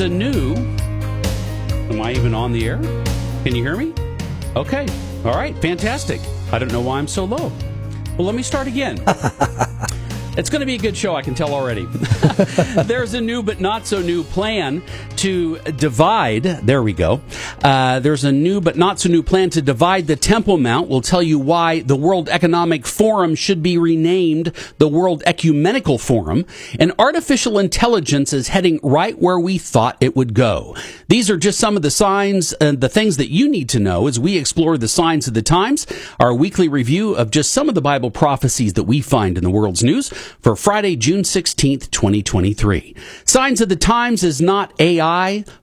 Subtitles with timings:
[0.00, 0.54] A new.
[1.90, 2.78] Am I even on the air?
[3.44, 3.92] Can you hear me?
[4.56, 4.86] Okay.
[5.26, 5.54] All right.
[5.58, 6.22] Fantastic.
[6.50, 7.52] I don't know why I'm so low.
[8.16, 8.98] Well, let me start again.
[10.36, 11.86] It's going to be a good show, I can tell already.
[12.84, 14.80] there's a new but not so new plan
[15.20, 16.44] to divide.
[16.44, 17.20] There we go.
[17.62, 20.88] Uh, there's a new but not so new plan to divide the Temple Mount.
[20.88, 26.46] We'll tell you why the World Economic Forum should be renamed the World Ecumenical Forum.
[26.78, 30.74] And artificial intelligence is heading right where we thought it would go.
[31.08, 34.06] These are just some of the signs and the things that you need to know
[34.06, 35.86] as we explore the signs of the times,
[36.18, 39.50] our weekly review of just some of the Bible prophecies that we find in the
[39.50, 40.08] world's news
[40.40, 42.96] for Friday, June 16th, 2023.
[43.26, 45.09] Signs of the Times is not AI,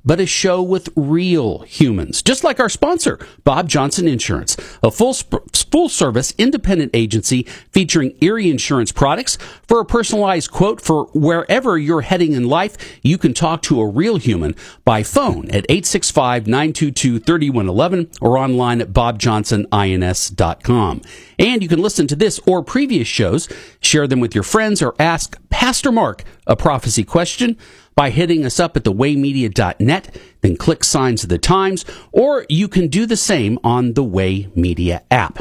[0.03, 5.13] but a show with real humans, just like our sponsor, Bob Johnson Insurance, a full,
[5.13, 9.37] full service independent agency featuring Erie Insurance products.
[9.67, 13.87] For a personalized quote for wherever you're heading in life, you can talk to a
[13.87, 14.53] real human
[14.83, 21.01] by phone at 865 922 3111 or online at bobjohnsonins.com.
[21.39, 23.47] And you can listen to this or previous shows,
[23.79, 27.57] share them with your friends, or ask Pastor Mark a prophecy question
[27.97, 32.87] by hitting us up at thewaymedia.net, then click Signs of the Times, or you can
[32.87, 35.39] do the same on the Way Media app.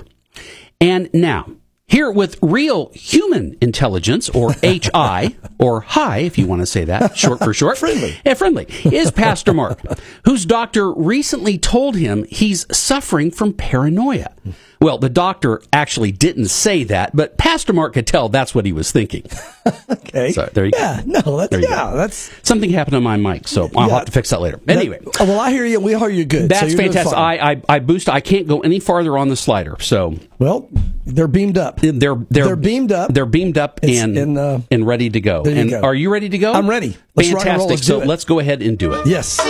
[0.80, 1.50] And now,
[1.86, 7.16] here with real human intelligence, or HI, or HI, if you want to say that,
[7.16, 7.76] short for short.
[7.76, 8.16] friendly.
[8.24, 9.78] Yeah, friendly, is Pastor Mark,
[10.24, 14.32] whose doctor recently told him he's suffering from paranoia.
[14.80, 18.72] Well, the doctor actually didn't say that, but Pastor Mark could tell that's what he
[18.72, 19.24] was thinking.
[19.90, 20.32] okay.
[20.32, 20.78] So there you go.
[20.78, 21.20] yeah, go.
[21.30, 21.96] no, that's, yeah, go.
[21.96, 24.60] that's something happened on my mic, so I'll yeah, have to fix that later.
[24.68, 25.80] Anyway, that, oh, well, I hear you.
[25.80, 26.50] We hear you good.
[26.50, 27.16] That's so fantastic.
[27.16, 28.08] I, I I boost.
[28.08, 29.76] I can't go any farther on the slider.
[29.80, 30.68] So well,
[31.04, 31.80] they're beamed up.
[31.80, 33.12] They're they're, they're beamed up.
[33.12, 35.42] They're beamed up and in, uh, and ready to go.
[35.44, 35.80] and go.
[35.80, 36.52] are you ready to go?
[36.52, 36.96] I'm ready.
[37.14, 37.78] Let's fantastic.
[37.78, 39.06] so let's go ahead and do it.
[39.06, 39.40] Yes.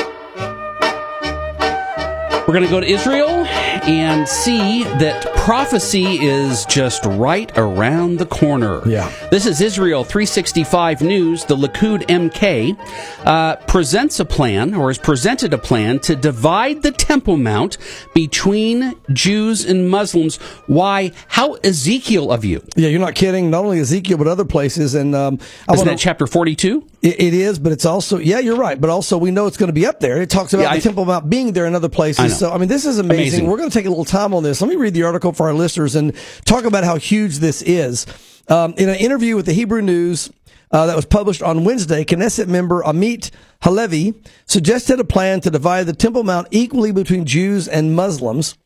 [2.47, 3.45] We're going to go to Israel
[3.87, 8.83] and see that prophecy is just right around the corner.
[8.85, 9.13] Yeah.
[9.31, 11.45] This is Israel 365 News.
[11.45, 12.77] The Likud MK
[13.25, 17.79] uh, presents a plan, or has presented a plan, to divide the Temple Mount
[18.13, 20.39] between Jews and Muslims.
[20.67, 21.13] Why?
[21.29, 22.61] How Ezekiel of you?
[22.75, 23.49] Yeah, you're not kidding.
[23.49, 24.97] Not only Ezekiel, but other places.
[24.97, 25.39] And um,
[25.73, 26.85] isn't that chapter 42?
[27.03, 28.81] It, it is, but it's also yeah, you're right.
[28.81, 30.21] But also, we know it's going to be up there.
[30.21, 32.25] It talks about yeah, the I, Temple Mount being there in other places.
[32.25, 33.21] I so I mean, this is amazing.
[33.21, 33.47] amazing.
[33.47, 34.61] We're going to take a little time on this.
[34.61, 36.15] Let me read the article for our listeners and
[36.45, 38.07] talk about how huge this is.
[38.49, 40.31] Um, in an interview with the Hebrew News
[40.71, 43.31] uh, that was published on Wednesday, Knesset member Amit
[43.63, 44.15] Halevi
[44.47, 48.57] suggested a plan to divide the Temple Mount equally between Jews and Muslims.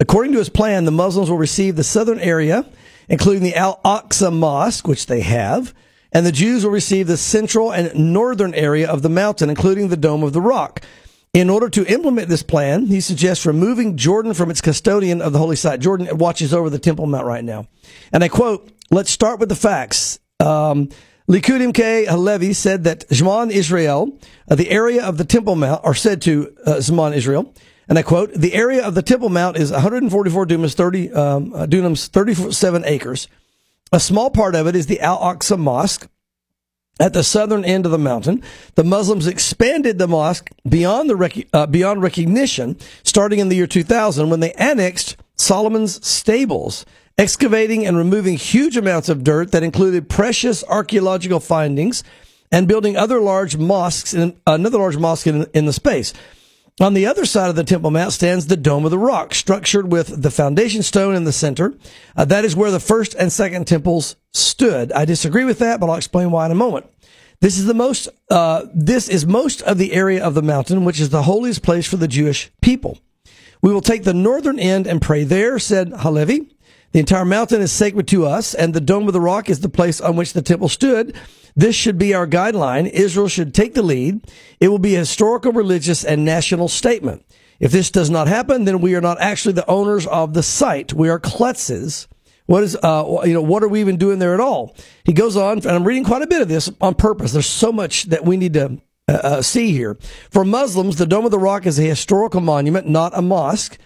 [0.00, 2.66] According to his plan, the Muslims will receive the southern area,
[3.08, 5.72] including the Al Aqsa Mosque, which they have,
[6.12, 9.96] and the Jews will receive the central and northern area of the mountain, including the
[9.96, 10.80] Dome of the Rock.
[11.34, 15.40] In order to implement this plan, he suggests removing Jordan from its custodian of the
[15.40, 15.80] holy site.
[15.80, 17.66] Jordan watches over the Temple Mount right now.
[18.12, 20.20] And I quote, let's start with the facts.
[20.38, 20.90] Um,
[21.28, 24.16] Likud MK Halevi said that Zman Israel,
[24.48, 27.52] uh, the area of the Temple Mount, are said to uh, Zman Israel,
[27.88, 31.66] and I quote, the area of the Temple Mount is 144 dunams, 30, um, uh,
[31.66, 33.26] dunams, 37 acres.
[33.92, 36.08] A small part of it is the Al Aqsa Mosque,
[37.00, 38.42] at the southern end of the mountain.
[38.76, 43.66] The Muslims expanded the mosque beyond the rec- uh, beyond recognition, starting in the year
[43.66, 46.86] 2000 when they annexed Solomon's stables,
[47.18, 52.04] excavating and removing huge amounts of dirt that included precious archaeological findings,
[52.52, 56.12] and building other large mosques in another large mosque in, in the space.
[56.80, 59.92] On the other side of the Temple Mount stands the Dome of the Rock, structured
[59.92, 61.74] with the foundation stone in the center.
[62.16, 64.90] Uh, that is where the first and second temples stood.
[64.90, 66.86] I disagree with that, but I'll explain why in a moment.
[67.40, 70.98] This is the most, uh, this is most of the area of the mountain, which
[70.98, 72.98] is the holiest place for the Jewish people.
[73.62, 76.53] We will take the northern end and pray there, said Halevi.
[76.94, 79.68] The entire mountain is sacred to us, and the dome of the rock is the
[79.68, 81.16] place on which the temple stood.
[81.56, 82.88] This should be our guideline.
[82.88, 84.20] Israel should take the lead.
[84.60, 87.26] It will be a historical, religious, and national statement.
[87.58, 90.92] If this does not happen, then we are not actually the owners of the site.
[90.92, 92.06] We are kletzes.
[92.46, 94.76] What is, uh, you know, what are we even doing there at all?
[95.02, 97.32] He goes on, and I'm reading quite a bit of this on purpose.
[97.32, 99.98] There's so much that we need to uh, uh, see here.
[100.30, 103.78] For Muslims, the Dome of the Rock is a historical monument, not a mosque.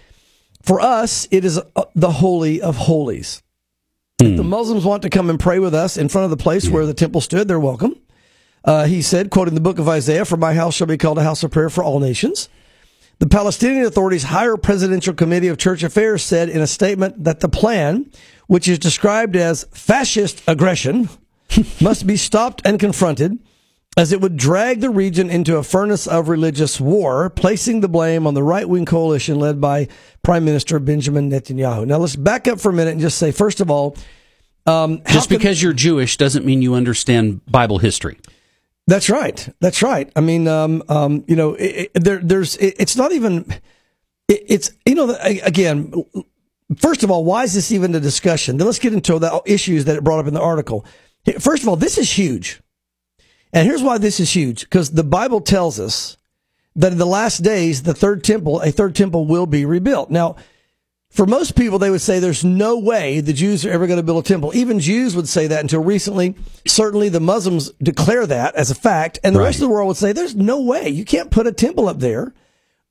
[0.68, 3.42] For us, it is uh, the Holy of Holies.
[4.20, 4.26] Hmm.
[4.26, 6.66] If the Muslims want to come and pray with us in front of the place
[6.66, 6.74] yeah.
[6.74, 7.96] where the temple stood, they're welcome.
[8.62, 11.22] Uh, he said, quoting the book of Isaiah, For my house shall be called a
[11.22, 12.50] house of prayer for all nations.
[13.18, 17.48] The Palestinian Authority's higher presidential committee of church affairs said in a statement that the
[17.48, 18.12] plan,
[18.46, 21.08] which is described as fascist aggression,
[21.80, 23.38] must be stopped and confronted
[23.98, 28.28] as it would drag the region into a furnace of religious war, placing the blame
[28.28, 29.88] on the right wing coalition led by
[30.22, 31.84] Prime Minister Benjamin Netanyahu.
[31.84, 33.96] Now, let's back up for a minute and just say, first of all,
[34.66, 38.20] um, just because you're Jewish doesn't mean you understand Bible history.
[38.86, 39.48] That's right.
[39.58, 40.08] That's right.
[40.14, 43.52] I mean, um, um, you know, it, it, there, there's, it, it's not even,
[44.28, 46.04] it's, you know, again,
[46.76, 48.58] first of all, why is this even a discussion?
[48.58, 50.86] Then let's get into the issues that it brought up in the article.
[51.40, 52.60] First of all, this is huge.
[53.52, 56.16] And here's why this is huge because the Bible tells us
[56.76, 60.10] that in the last days, the third temple, a third temple will be rebuilt.
[60.10, 60.36] Now,
[61.10, 64.02] for most people, they would say there's no way the Jews are ever going to
[64.02, 64.54] build a temple.
[64.54, 66.34] Even Jews would say that until recently.
[66.66, 69.18] Certainly the Muslims declare that as a fact.
[69.24, 69.46] And the right.
[69.46, 71.98] rest of the world would say there's no way you can't put a temple up
[71.98, 72.34] there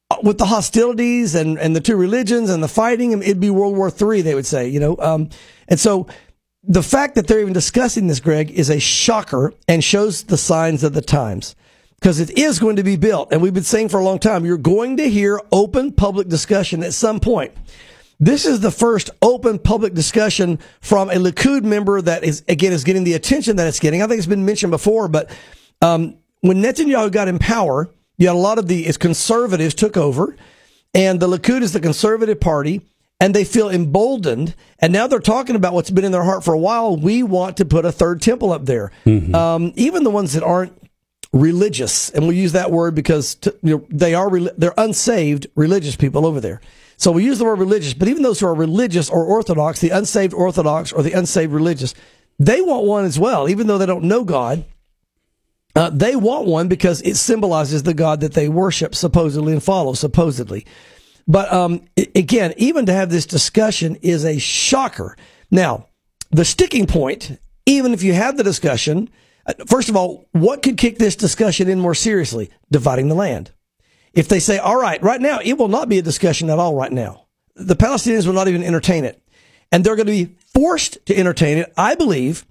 [0.10, 3.12] uh, with the hostilities and, and the two religions and the fighting.
[3.22, 4.98] It'd be World War III, they would say, you know.
[4.98, 5.30] Um,
[5.68, 6.08] and so
[6.68, 10.84] the fact that they're even discussing this, Greg, is a shocker and shows the signs
[10.84, 11.56] of the times
[12.00, 13.32] because it is going to be built.
[13.32, 16.84] And we've been saying for a long time, you're going to hear open public discussion
[16.84, 17.54] at some point.
[18.20, 22.84] This is the first open public discussion from a Likud member that is, again, is
[22.84, 24.02] getting the attention that it's getting.
[24.02, 25.32] I think it's been mentioned before, but,
[25.82, 30.36] um, when Netanyahu got in power, you had a lot of the conservatives took over
[30.94, 32.82] and the Likud is the conservative party
[33.20, 34.56] and they feel emboldened.
[34.80, 36.96] And now they're talking about what's been in their heart for a while.
[36.96, 38.92] We want to put a third temple up there.
[39.06, 39.34] Mm-hmm.
[39.34, 40.74] Um, even the ones that aren't
[41.34, 45.96] religious, and we use that word because to, you know, they are they're unsaved religious
[45.96, 46.62] people over there.
[46.98, 49.92] So we use the word religious, but even those who are religious or orthodox, the
[49.92, 51.94] unsaved orthodox or the unsaved religious,
[52.40, 54.66] they want one as well, even though they don't know God.
[55.76, 59.94] Uh, they want one because it symbolizes the God that they worship supposedly and follow
[59.94, 60.66] supposedly.
[61.28, 61.82] But um,
[62.16, 65.18] again, even to have this discussion is a shocker.
[65.52, 65.88] Now,
[66.32, 69.10] the sticking point, even if you have the discussion,
[69.46, 72.50] uh, first of all, what could kick this discussion in more seriously?
[72.72, 73.52] Dividing the land.
[74.14, 76.76] If they say, all right, right now, it will not be a discussion at all
[76.76, 77.28] right now.
[77.56, 79.22] The Palestinians will not even entertain it.
[79.72, 82.46] And they're going to be forced to entertain it, I believe,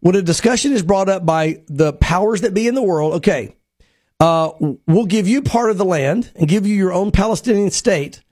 [0.00, 3.14] when a discussion is brought up by the powers that be in the world.
[3.14, 3.56] Okay,
[4.20, 4.50] uh,
[4.86, 8.22] we'll give you part of the land and give you your own Palestinian state.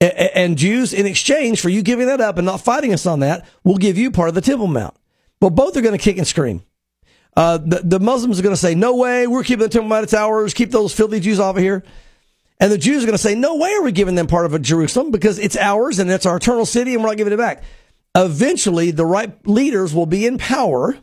[0.00, 3.46] And Jews, in exchange for you giving that up and not fighting us on that,
[3.64, 4.94] will give you part of the Temple Mount.
[5.40, 6.62] Well, both are going to kick and scream.
[7.36, 10.04] Uh, the, the Muslims are going to say, no way, we're keeping the Temple Mount,
[10.04, 11.84] it's ours, keep those filthy Jews off of here.
[12.60, 14.60] And the Jews are going to say, no way are we giving them part of
[14.62, 17.62] Jerusalem because it's ours and it's our eternal city and we're not giving it back.
[18.16, 20.98] Eventually, the right leaders will be in power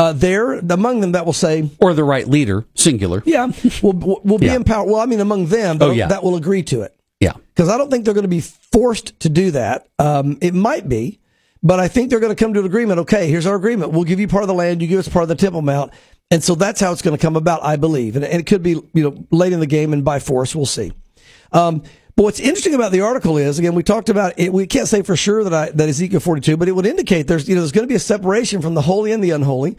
[0.00, 3.22] uh, there among them that will say, or the right leader, singular.
[3.26, 3.52] Yeah,
[3.82, 3.92] will
[4.24, 4.56] will be yeah.
[4.56, 4.86] in power.
[4.86, 6.06] Well, I mean, among them, oh, yeah.
[6.06, 6.96] that will agree to it.
[7.20, 9.88] Yeah, because I don't think they're going to be forced to do that.
[9.98, 11.20] Um, it might be,
[11.62, 13.00] but I think they're going to come to an agreement.
[13.00, 13.92] Okay, here's our agreement.
[13.92, 14.80] We'll give you part of the land.
[14.80, 15.92] You give us part of the Temple Mount,
[16.30, 17.62] and so that's how it's going to come about.
[17.62, 20.18] I believe, and, and, it could be you know late in the game and by
[20.18, 20.56] force.
[20.56, 20.92] We'll see.
[21.52, 21.82] Um,
[22.20, 24.52] but what's interesting about the article is, again, we talked about it.
[24.52, 27.48] We can't say for sure that I, that Ezekiel 42, but it would indicate there's,
[27.48, 29.78] you know, there's going to be a separation from the holy and the unholy.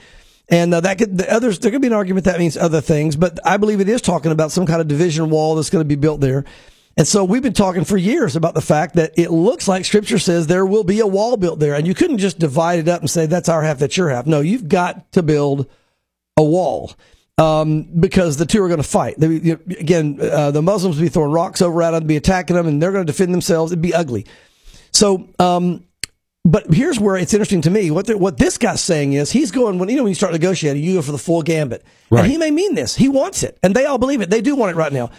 [0.50, 3.16] And uh, that could, the others, there could be an argument that means other things,
[3.16, 5.88] but I believe it is talking about some kind of division wall that's going to
[5.88, 6.44] be built there.
[6.98, 10.18] And so we've been talking for years about the fact that it looks like scripture
[10.18, 11.76] says there will be a wall built there.
[11.76, 14.26] And you couldn't just divide it up and say, that's our half, that's your half.
[14.26, 15.70] No, you've got to build
[16.36, 16.96] a wall
[17.42, 19.16] um, because the two are going to fight.
[19.18, 22.16] They, you know, again, uh, the Muslims will be throwing rocks over at them, be
[22.16, 23.72] attacking them, and they're going to defend themselves.
[23.72, 24.28] It'd be ugly.
[24.92, 25.86] So, um,
[26.46, 27.90] but here's where it's interesting to me.
[27.90, 30.34] What the, what this guy's saying is he's going when you know when you start
[30.34, 32.24] negotiating, you go for the full gambit, right.
[32.24, 32.96] and he may mean this.
[32.96, 34.30] He wants it, and they all believe it.
[34.30, 35.10] They do want it right now.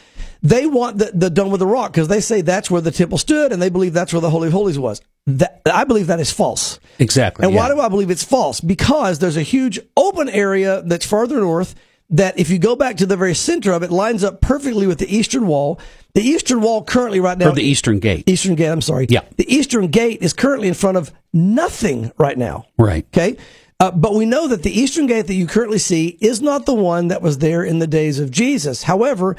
[0.45, 3.19] They want the, the dome with the rock because they say that's where the temple
[3.19, 5.01] stood, and they believe that's where the holy of holies was.
[5.29, 6.81] That, I believe that is false.
[6.99, 7.45] Exactly.
[7.45, 7.61] And yeah.
[7.61, 8.61] why do I believe it's false?
[8.61, 11.77] Because there's a huge open area that's farther north
[12.13, 14.99] that if you go back to the very center of it, lines up perfectly with
[14.99, 15.81] the eastern wall.
[16.15, 17.49] The eastern wall currently right now.
[17.49, 18.29] Or the eastern gate.
[18.29, 19.07] Eastern gate, I'm sorry.
[19.09, 19.23] Yeah.
[19.37, 22.67] The eastern gate is currently in front of nothing right now.
[22.79, 23.07] Right.
[23.13, 23.39] Okay.
[23.81, 26.75] Uh, but we know that the eastern gate that you currently see is not the
[26.75, 28.85] one that was there in the days of Jesus.
[28.85, 29.35] However,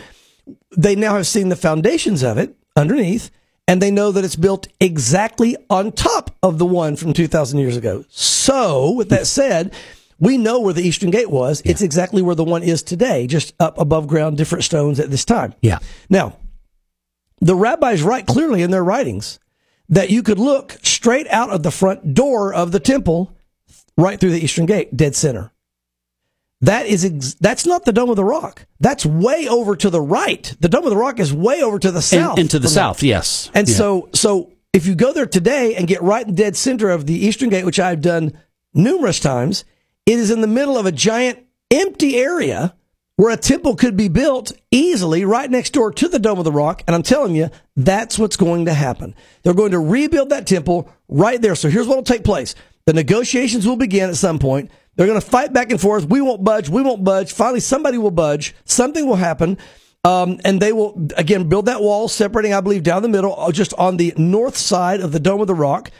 [0.75, 3.29] they now have seen the foundations of it underneath,
[3.67, 7.77] and they know that it's built exactly on top of the one from 2,000 years
[7.77, 8.03] ago.
[8.09, 9.73] So, with that said,
[10.23, 11.61] we know where the Eastern Gate was.
[11.63, 11.71] Yeah.
[11.71, 15.25] It's exactly where the one is today, just up above ground, different stones at this
[15.25, 15.53] time.
[15.61, 15.79] Yeah.
[16.09, 16.37] Now,
[17.41, 19.37] the rabbis write clearly in their writings
[19.89, 23.35] that you could look straight out of the front door of the temple
[23.97, 25.51] right through the Eastern Gate, dead center.
[26.61, 28.65] That is ex- that's not the Dome of the Rock.
[28.79, 30.55] That's way over to the right.
[30.61, 32.31] The Dome of the Rock is way over to the south.
[32.31, 33.05] And, and to the south, that.
[33.05, 33.51] yes.
[33.53, 33.75] And yeah.
[33.75, 37.13] so so if you go there today and get right in dead center of the
[37.13, 38.39] Eastern Gate, which I've done
[38.73, 39.65] numerous times,
[40.05, 41.39] it is in the middle of a giant
[41.71, 42.75] empty area
[43.15, 46.51] where a temple could be built easily right next door to the Dome of the
[46.51, 46.83] Rock.
[46.87, 49.15] And I'm telling you, that's what's going to happen.
[49.43, 51.55] They're going to rebuild that temple right there.
[51.55, 52.55] So here's what will take place.
[52.85, 54.71] The negotiations will begin at some point.
[54.95, 56.05] They're going to fight back and forth.
[56.05, 56.69] We won't budge.
[56.69, 57.31] We won't budge.
[57.31, 58.55] Finally, somebody will budge.
[58.65, 59.57] Something will happen.
[60.03, 63.51] Um, and they will again build that wall separating, I believe, down the middle, uh,
[63.51, 65.91] just on the north side of the Dome of the Rock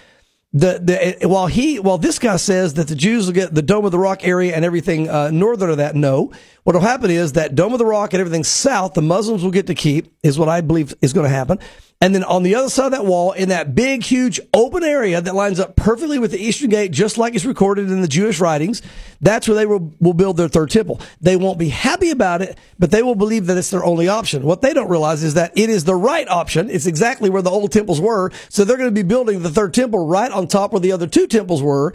[0.54, 3.86] the, the while he while this guy says that the Jews will get the Dome
[3.86, 6.32] of the Rock area and everything uh, northern of that, no.
[6.64, 9.52] What will happen is that Dome of the Rock and everything south, the Muslims will
[9.52, 11.60] get to keep, is what I believe is going to happen.
[12.04, 15.22] And then on the other side of that wall, in that big, huge open area
[15.22, 18.42] that lines up perfectly with the Eastern Gate, just like it's recorded in the Jewish
[18.42, 18.82] writings,
[19.22, 21.00] that's where they will, will build their third temple.
[21.22, 24.44] They won't be happy about it, but they will believe that it's their only option.
[24.44, 26.70] What they don't realize is that it is the right option.
[26.70, 28.32] It's exactly where the old temples were.
[28.50, 31.08] So they're going to be building the third temple right on top where the other
[31.08, 31.94] two temples were.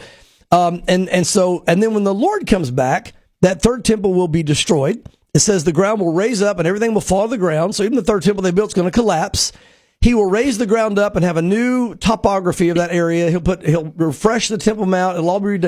[0.50, 3.12] Um, and, and so, and then when the Lord comes back,
[3.42, 5.06] that third temple will be destroyed.
[5.34, 7.74] It says the ground will raise up and everything will fall to the ground.
[7.74, 9.52] So even the third temple they built is going to collapse.
[10.00, 13.30] He will raise the ground up and have a new topography of that area.
[13.30, 15.18] He'll put, he'll refresh the Temple Mount.
[15.18, 15.58] It'll all be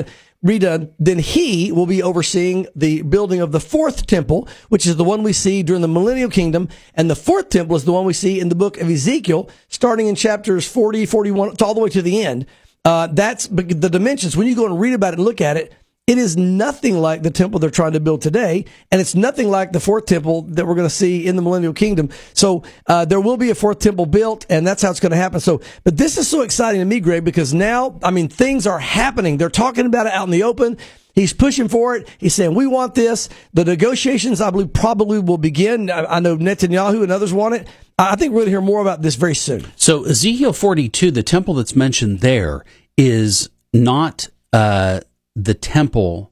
[0.45, 0.93] redone.
[0.99, 5.23] Then he will be overseeing the building of the fourth temple, which is the one
[5.23, 6.69] we see during the millennial kingdom.
[6.95, 10.07] And the fourth temple is the one we see in the book of Ezekiel, starting
[10.07, 12.45] in chapters 40, 41, all the way to the end.
[12.85, 14.37] Uh, that's the dimensions.
[14.37, 15.73] When you go and read about it and look at it,
[16.11, 19.71] it is nothing like the temple they're trying to build today, and it's nothing like
[19.71, 22.09] the fourth temple that we're going to see in the millennial kingdom.
[22.33, 25.17] So uh, there will be a fourth temple built, and that's how it's going to
[25.17, 25.39] happen.
[25.39, 28.77] So, but this is so exciting to me, Greg, because now, I mean, things are
[28.77, 29.37] happening.
[29.37, 30.77] They're talking about it out in the open.
[31.15, 32.09] He's pushing for it.
[32.17, 33.29] He's saying, we want this.
[33.53, 35.89] The negotiations, I believe, probably will begin.
[35.89, 37.69] I, know Netanyahu and others want it.
[37.97, 39.65] I think we're going to hear more about this very soon.
[39.77, 42.65] So Ezekiel 42, the temple that's mentioned there
[42.97, 44.99] is not, uh,
[45.35, 46.31] the temple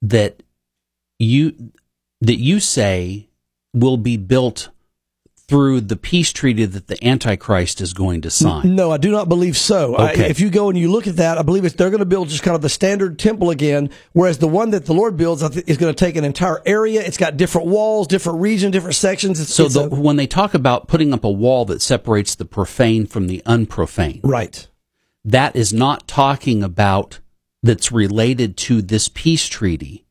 [0.00, 0.42] that
[1.18, 1.72] you
[2.20, 3.28] that you say
[3.74, 4.68] will be built
[5.48, 8.74] through the peace treaty that the Antichrist is going to sign.
[8.74, 9.94] No, I do not believe so.
[9.96, 10.24] Okay.
[10.24, 12.06] I, if you go and you look at that, I believe it's, they're going to
[12.06, 15.42] build just kind of the standard temple again, whereas the one that the Lord builds
[15.42, 17.02] is going to take an entire area.
[17.02, 19.40] It's got different walls, different regions, different sections.
[19.40, 22.34] It's, so it's the, a, when they talk about putting up a wall that separates
[22.34, 24.66] the profane from the unprofane, right?
[25.24, 27.20] That is not talking about
[27.62, 30.04] that's related to this peace treaty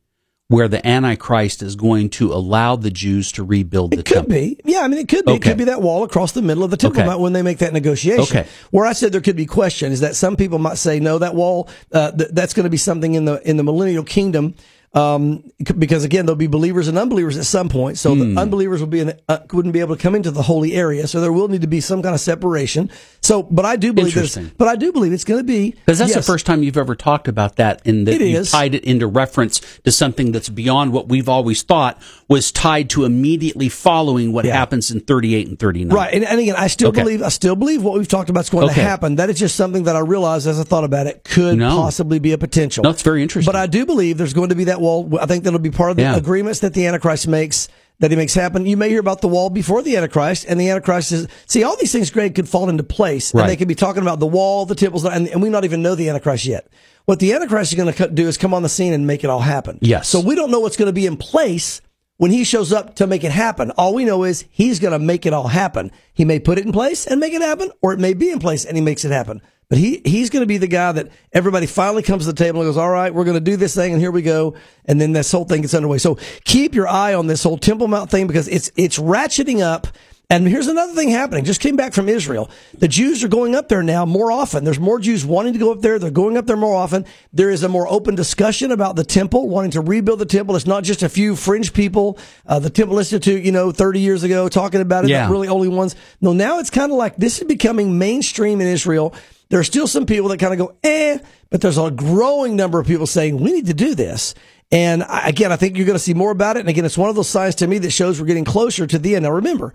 [0.52, 4.34] where the Antichrist is going to allow the Jews to rebuild the it could temple.
[4.34, 4.60] be.
[4.64, 5.32] Yeah, I mean, it could be.
[5.32, 5.38] Okay.
[5.38, 7.16] It could be that wall across the middle of the temple okay.
[7.16, 8.22] when they make that negotiation.
[8.22, 8.46] Okay.
[8.70, 11.34] Where I said there could be question is that some people might say, no, that
[11.34, 14.54] wall, uh, th- that's going to be something in the in the millennial kingdom
[14.94, 17.96] um, because again, there'll be believers and unbelievers at some point.
[17.96, 18.18] So mm.
[18.18, 18.38] the hmm.
[18.38, 21.06] unbelievers will be in, uh, wouldn't be able to come into the holy area.
[21.06, 22.90] So there will need to be some kind of separation.
[23.22, 25.98] So, but I do believe this, but I do believe it's going to be because
[25.98, 28.84] that's yes, the first time you've ever talked about that, and that you tied it
[28.84, 34.32] into reference to something that's beyond what we've always thought was tied to immediately following
[34.32, 34.52] what yeah.
[34.54, 35.96] happens in 38 and 39.
[35.96, 37.02] Right, and, and again, I still okay.
[37.02, 38.74] believe I still believe what we've talked about is going okay.
[38.74, 39.16] to happen.
[39.16, 41.76] That is just something that I realized as I thought about it could no.
[41.76, 42.84] possibly be a potential.
[42.84, 43.50] No, that's very interesting.
[43.50, 45.18] But I do believe there's going to be that wall.
[45.20, 46.16] I think that'll be part of the yeah.
[46.16, 48.66] agreements that the Antichrist makes that he makes happen.
[48.66, 51.76] You may hear about the wall before the Antichrist, and the Antichrist is see all
[51.76, 52.10] these things.
[52.10, 53.42] Greg could fall into place, right.
[53.42, 55.82] and they could be talking about the wall, the temples, and, and we not even
[55.82, 56.68] know the Antichrist yet.
[57.04, 59.30] What the Antichrist is going to do is come on the scene and make it
[59.30, 59.78] all happen.
[59.80, 60.08] Yes.
[60.08, 61.80] So we don't know what's going to be in place
[62.16, 63.72] when he shows up to make it happen.
[63.72, 65.90] All we know is he's going to make it all happen.
[66.12, 68.38] He may put it in place and make it happen, or it may be in
[68.38, 69.42] place and he makes it happen.
[69.72, 72.60] But he, he's going to be the guy that everybody finally comes to the table
[72.60, 74.52] and goes, all right, we're going to do this thing and here we go.
[74.84, 75.96] And then this whole thing gets underway.
[75.96, 79.86] So keep your eye on this whole Temple Mount thing because it's, it's ratcheting up
[80.32, 81.44] And here's another thing happening.
[81.44, 82.50] Just came back from Israel.
[82.78, 84.64] The Jews are going up there now more often.
[84.64, 85.98] There's more Jews wanting to go up there.
[85.98, 87.04] They're going up there more often.
[87.34, 90.56] There is a more open discussion about the temple, wanting to rebuild the temple.
[90.56, 94.22] It's not just a few fringe people, uh, the Temple Institute, you know, 30 years
[94.22, 95.10] ago talking about it.
[95.10, 95.30] Yeah.
[95.30, 95.96] Really only ones.
[96.22, 99.14] No, now it's kind of like this is becoming mainstream in Israel.
[99.52, 101.18] There are still some people that kind of go, eh,
[101.50, 104.34] but there's a growing number of people saying we need to do this.
[104.70, 106.60] And again, I think you're going to see more about it.
[106.60, 108.98] And again, it's one of those signs to me that shows we're getting closer to
[108.98, 109.24] the end.
[109.24, 109.74] Now remember,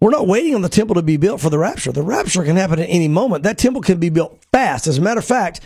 [0.00, 1.92] we're not waiting on the temple to be built for the rapture.
[1.92, 3.42] The rapture can happen at any moment.
[3.42, 4.86] That temple can be built fast.
[4.86, 5.60] As a matter of fact,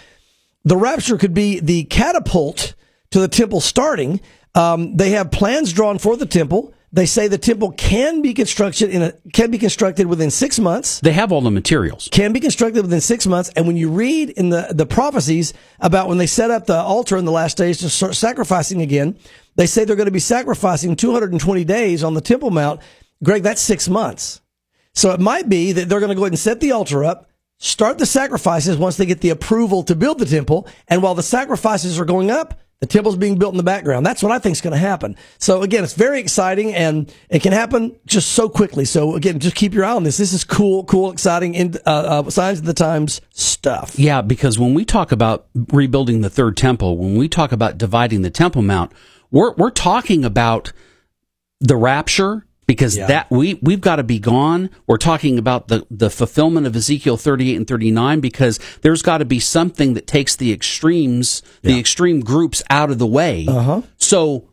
[0.64, 2.74] the rapture could be the catapult
[3.12, 4.20] to the temple starting.
[4.56, 6.74] Um, they have plans drawn for the temple.
[6.96, 10.98] They say the temple can be constructed in a can be constructed within six months.
[11.00, 12.08] They have all the materials.
[12.10, 13.50] Can be constructed within six months.
[13.54, 17.18] And when you read in the the prophecies about when they set up the altar
[17.18, 19.18] in the last days to start sacrificing again,
[19.56, 22.80] they say they're going to be sacrificing 220 days on the Temple Mount
[23.22, 24.40] Greg, that's six months.
[24.94, 27.30] So it might be that they're going to go ahead and set the altar up,
[27.58, 30.66] start the sacrifices once they get the approval to build the temple.
[30.88, 34.04] And while the sacrifices are going up, the temple's being built in the background.
[34.04, 35.16] That's what I think is going to happen.
[35.38, 38.84] So again, it's very exciting and it can happen just so quickly.
[38.84, 40.18] So again, just keep your eye on this.
[40.18, 43.98] This is cool, cool, exciting, uh, uh, signs of the times stuff.
[43.98, 48.22] Yeah, because when we talk about rebuilding the third temple, when we talk about dividing
[48.22, 48.92] the Temple Mount,
[49.30, 50.72] we're, we're talking about
[51.60, 53.06] the rapture because yeah.
[53.06, 54.70] that we we've got to be gone.
[54.86, 59.24] We're talking about the the fulfillment of Ezekiel 38 and 39 because there's got to
[59.24, 61.72] be something that takes the extremes, yeah.
[61.72, 63.46] the extreme groups out of the way.
[63.48, 63.82] Uh-huh.
[63.98, 64.48] So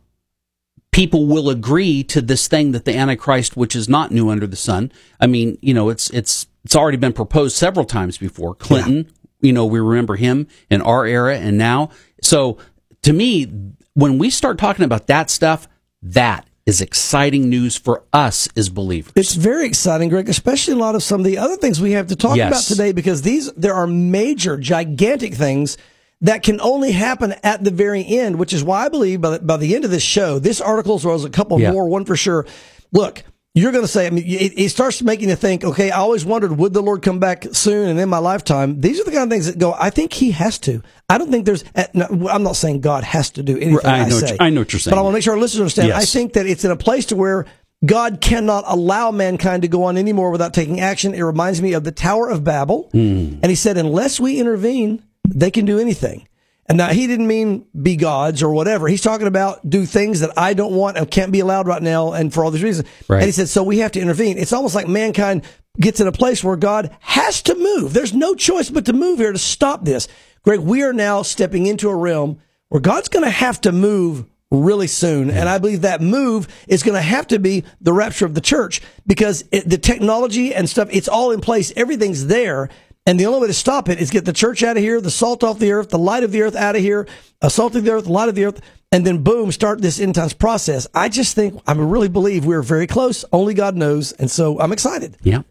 [0.92, 4.56] people will agree to this thing that the antichrist which is not new under the
[4.56, 4.92] sun.
[5.20, 8.54] I mean, you know, it's it's it's already been proposed several times before.
[8.54, 9.12] Clinton, yeah.
[9.40, 11.90] you know, we remember him in our era and now.
[12.22, 12.58] So
[13.02, 13.52] to me,
[13.94, 15.68] when we start talking about that stuff,
[16.02, 19.12] that is exciting news for us as believers.
[19.16, 22.06] It's very exciting, Greg, especially a lot of some of the other things we have
[22.08, 22.50] to talk yes.
[22.50, 25.76] about today because these there are major, gigantic things
[26.22, 29.38] that can only happen at the very end, which is why I believe by the,
[29.40, 31.70] by the end of this show, this article as well as a couple yeah.
[31.70, 32.46] more, one for sure.
[32.92, 35.98] Look, you're going to say, I mean, it, it, starts making you think, okay, I
[35.98, 38.80] always wondered, would the Lord come back soon and in my lifetime?
[38.80, 40.82] These are the kind of things that go, I think he has to.
[41.08, 44.16] I don't think there's, eh, I'm not saying God has to do anything I, know
[44.16, 44.36] I say.
[44.40, 44.92] I know what you're saying.
[44.92, 45.88] But I want to make sure our listeners understand.
[45.88, 46.02] Yes.
[46.02, 47.46] I think that it's in a place to where
[47.86, 51.14] God cannot allow mankind to go on anymore without taking action.
[51.14, 52.90] It reminds me of the Tower of Babel.
[52.92, 53.38] Mm.
[53.40, 56.26] And he said, unless we intervene, they can do anything.
[56.66, 58.88] And now he didn't mean be gods or whatever.
[58.88, 62.12] He's talking about do things that I don't want and can't be allowed right now
[62.12, 62.88] and for all these reasons.
[63.06, 63.18] Right.
[63.18, 64.38] And he said, so we have to intervene.
[64.38, 65.44] It's almost like mankind
[65.78, 67.92] gets in a place where God has to move.
[67.92, 70.08] There's no choice but to move here to stop this.
[70.42, 74.24] Greg, we are now stepping into a realm where God's going to have to move
[74.50, 75.30] really soon.
[75.30, 78.40] And I believe that move is going to have to be the rapture of the
[78.40, 81.72] church because it, the technology and stuff, it's all in place.
[81.76, 82.68] Everything's there.
[83.06, 85.10] And the only way to stop it is get the church out of here, the
[85.10, 87.06] salt off the earth, the light of the earth out of here,
[87.42, 90.14] a salt of the earth, light of the earth, and then boom, start this end
[90.14, 90.86] times process.
[90.94, 93.22] I just think, I really believe we're very close.
[93.30, 94.12] Only God knows.
[94.12, 95.18] And so I'm excited.
[95.22, 95.42] Yeah.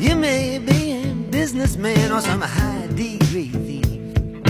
[0.00, 3.77] You may be a businessman or some high degree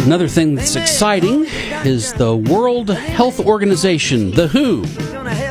[0.09, 1.45] Another thing that's exciting
[1.85, 4.83] is the World Health Organization, the WHO.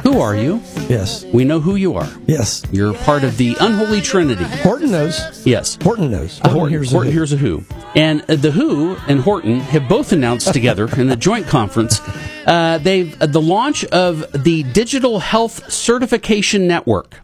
[0.02, 0.56] Who are you?
[0.90, 1.24] Yes.
[1.26, 2.10] We know who you are.
[2.26, 2.64] Yes.
[2.72, 4.46] You're part of the unholy trinity.
[4.46, 5.46] Horton knows.
[5.46, 5.78] Yes.
[5.84, 6.40] Horton knows.
[6.40, 7.66] Horton, Horton, here's, Horton a here's a who.
[7.96, 12.02] And uh, the WHO and Horton have both announced together in a joint conference
[12.48, 17.20] uh, they've uh, the launch of the Digital Health Certification Network.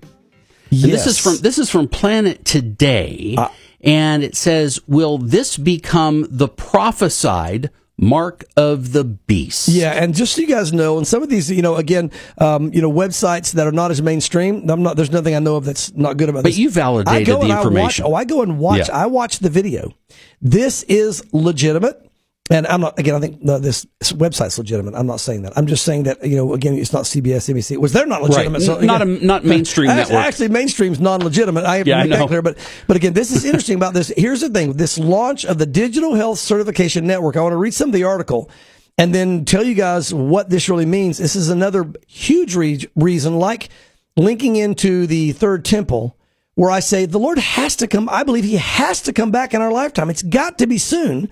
[0.70, 0.84] Yes.
[0.84, 3.36] And this is from this is from Planet Today.
[3.84, 9.68] And it says, Will this become the prophesied mark of the beast.
[9.68, 12.74] Yeah, and just so you guys know, and some of these, you know, again, um,
[12.74, 14.96] you know, websites that are not as mainstream, I'm not.
[14.96, 16.44] There's nothing I know of that's not good about.
[16.44, 16.58] But this.
[16.58, 18.06] you validated the information.
[18.06, 18.88] I watch, oh, I go and watch.
[18.90, 18.98] Yeah.
[18.98, 19.94] I watch the video.
[20.42, 22.10] This is legitimate.
[22.50, 23.16] And I'm not again.
[23.16, 24.96] I think no, this, website's legitimate.
[24.96, 25.54] I'm not saying that.
[25.58, 27.78] I'm just saying that you know again, it's not CBS, NBC.
[27.78, 28.60] Was they're not legitimate?
[28.60, 28.66] Right.
[28.66, 30.28] So, again, not a not mainstream actually, network.
[30.28, 31.64] Actually, mainstream's non-legitimate.
[31.64, 32.42] I have yeah, to make that clear.
[32.42, 34.12] But but again, this is interesting about this.
[34.18, 37.38] Here's the thing: this launch of the Digital Health Certification Network.
[37.38, 38.52] I want to read some of the article
[38.98, 41.20] and then tell you guys what this really means.
[41.20, 43.70] This is another huge re- reason, like
[44.18, 46.18] linking into the third temple,
[46.56, 48.10] where I say the Lord has to come.
[48.12, 50.10] I believe He has to come back in our lifetime.
[50.10, 51.32] It's got to be soon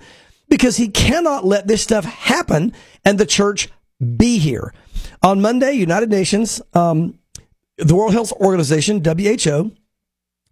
[0.52, 2.74] because he cannot let this stuff happen
[3.06, 3.70] and the church
[4.18, 4.74] be here.
[5.22, 7.18] On Monday, United Nations, um,
[7.78, 9.72] the World Health Organization, WHO,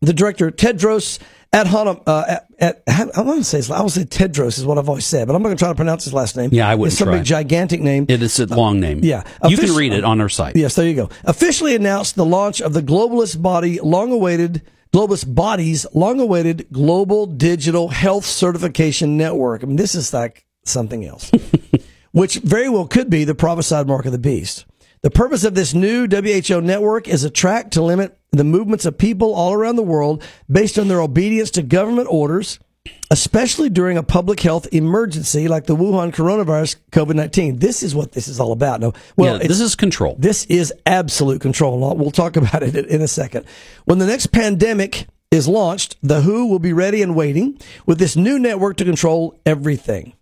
[0.01, 1.19] the director Tedros
[1.53, 4.79] Adhanom, uh, at, at, I want to say I want to say Tedros is what
[4.79, 6.49] I've always said, but I'm not going to try to pronounce his last name.
[6.51, 7.19] Yeah, I wouldn't It's some try.
[7.19, 8.07] big gigantic name.
[8.09, 9.01] It is a long name.
[9.03, 9.25] yeah.
[9.47, 10.57] You can read it on our site.
[10.57, 11.11] Yes, there you go.
[11.25, 17.27] Officially announced the launch of the globalist body, long awaited, globalist bodies, long awaited global
[17.27, 19.63] digital health certification network.
[19.63, 21.31] I mean, this is like something else,
[22.13, 24.67] which very well could be the prophesied mark of the beast.
[25.03, 28.99] The purpose of this new WHO network is a track to limit the movements of
[28.99, 32.59] people all around the world based on their obedience to government orders,
[33.11, 37.59] especially during a public health emergency like the Wuhan coronavirus COVID 19.
[37.59, 38.81] This is what this is all about.
[38.81, 40.17] No, well, yeah, this is control.
[40.19, 41.97] this is absolute control.
[41.97, 43.47] We'll talk about it in a second.
[43.85, 48.17] When the next pandemic is launched, the WHO will be ready and waiting with this
[48.17, 50.15] new network to control everything.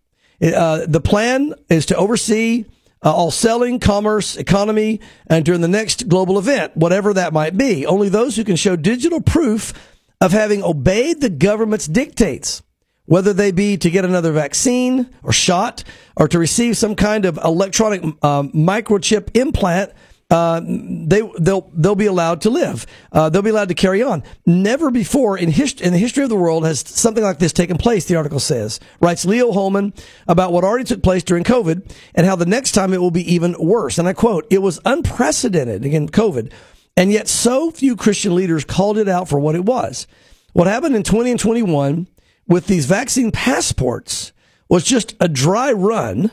[0.42, 2.64] Uh, the plan is to oversee
[3.04, 7.86] uh, all selling, commerce, economy, and during the next global event, whatever that might be.
[7.86, 9.72] Only those who can show digital proof
[10.20, 12.62] of having obeyed the government's dictates
[13.08, 15.82] whether they be to get another vaccine or shot
[16.14, 19.90] or to receive some kind of electronic um, microchip implant,
[20.30, 22.86] uh, they they'll they'll be allowed to live.
[23.10, 24.22] Uh, they'll be allowed to carry on.
[24.44, 27.78] Never before in hist- in the history of the world has something like this taken
[27.78, 28.04] place.
[28.04, 29.94] The article says writes Leo Hohmann
[30.26, 33.32] about what already took place during COVID and how the next time it will be
[33.32, 33.96] even worse.
[33.96, 36.52] And I quote: "It was unprecedented again, COVID."
[36.98, 40.08] And yet, so few Christian leaders called it out for what it was.
[40.52, 42.08] What happened in 20 and 21
[42.48, 44.32] with these vaccine passports
[44.68, 46.32] was just a dry run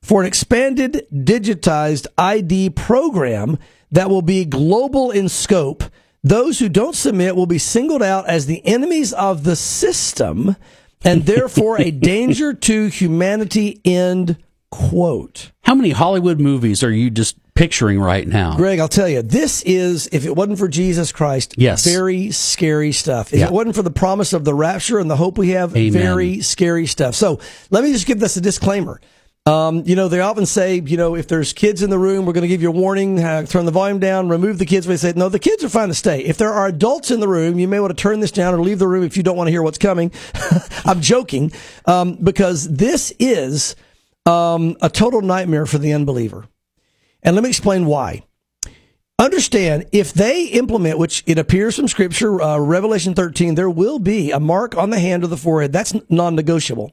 [0.00, 3.58] for an expanded digitized ID program
[3.90, 5.84] that will be global in scope.
[6.24, 10.56] Those who don't submit will be singled out as the enemies of the system
[11.04, 13.82] and therefore a danger to humanity.
[13.84, 15.52] End quote.
[15.64, 18.56] How many Hollywood movies are you just picturing right now?
[18.56, 21.84] Greg, I'll tell you, this is, if it wasn't for Jesus Christ, Yes.
[21.84, 23.32] very scary stuff.
[23.32, 23.46] If Yeah.
[23.46, 25.92] it wasn't for the promise of the rapture and the hope we have, Amen.
[25.92, 27.14] very scary stuff.
[27.16, 27.40] So
[27.70, 29.00] let me just give this a disclaimer.
[29.44, 32.34] Um, you know, they often say, you know, if there's kids in the room, we're
[32.34, 34.86] going to give you a warning, uh, turn the volume down, remove the kids.
[34.86, 36.20] We say, no, the kids are fine to stay.
[36.20, 38.60] If there are adults in the room, you may want to turn this down or
[38.60, 40.12] leave the room if you don't want to hear what's coming.
[40.84, 41.50] I'm joking,
[41.86, 43.74] um, because this is
[44.26, 46.44] um, a total nightmare for the unbeliever.
[47.28, 48.22] And let me explain why.
[49.18, 54.30] Understand, if they implement, which it appears from Scripture, uh, Revelation 13, there will be
[54.30, 55.70] a mark on the hand or the forehead.
[55.70, 56.90] That's non negotiable.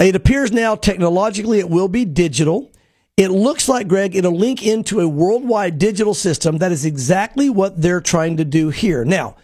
[0.00, 2.72] It appears now technologically it will be digital.
[3.16, 6.58] It looks like, Greg, it'll link into a worldwide digital system.
[6.58, 9.04] That is exactly what they're trying to do here.
[9.04, 9.36] Now,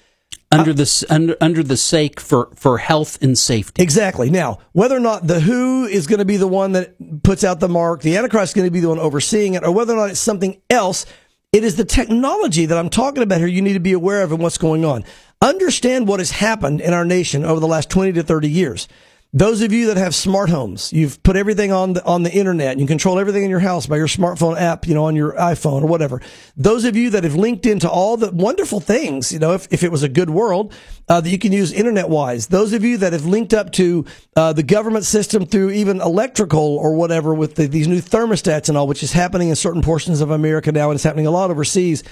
[0.60, 3.82] Under the under under the sake for for health and safety.
[3.82, 4.30] Exactly.
[4.30, 7.60] Now, whether or not the WHO is going to be the one that puts out
[7.60, 9.96] the mark, the Antichrist is going to be the one overseeing it, or whether or
[9.96, 11.06] not it's something else,
[11.52, 14.32] it is the technology that I'm talking about here you need to be aware of
[14.32, 15.04] and what's going on.
[15.40, 18.88] Understand what has happened in our nation over the last 20 to 30 years.
[19.36, 22.70] Those of you that have smart homes, you've put everything on the, on the internet
[22.70, 25.32] and you control everything in your house by your smartphone app, you know, on your
[25.32, 26.20] iPhone or whatever.
[26.56, 29.82] Those of you that have linked into all the wonderful things, you know, if, if
[29.82, 30.72] it was a good world,
[31.08, 32.46] uh, that you can use internet wise.
[32.46, 34.04] Those of you that have linked up to,
[34.36, 38.78] uh, the government system through even electrical or whatever with the, these new thermostats and
[38.78, 41.50] all, which is happening in certain portions of America now and it's happening a lot
[41.50, 42.04] overseas.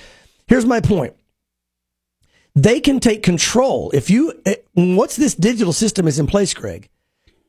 [0.48, 1.14] Here's my point
[2.56, 3.92] they can take control.
[3.94, 6.88] If you, eh, once this digital system is in place, Greg,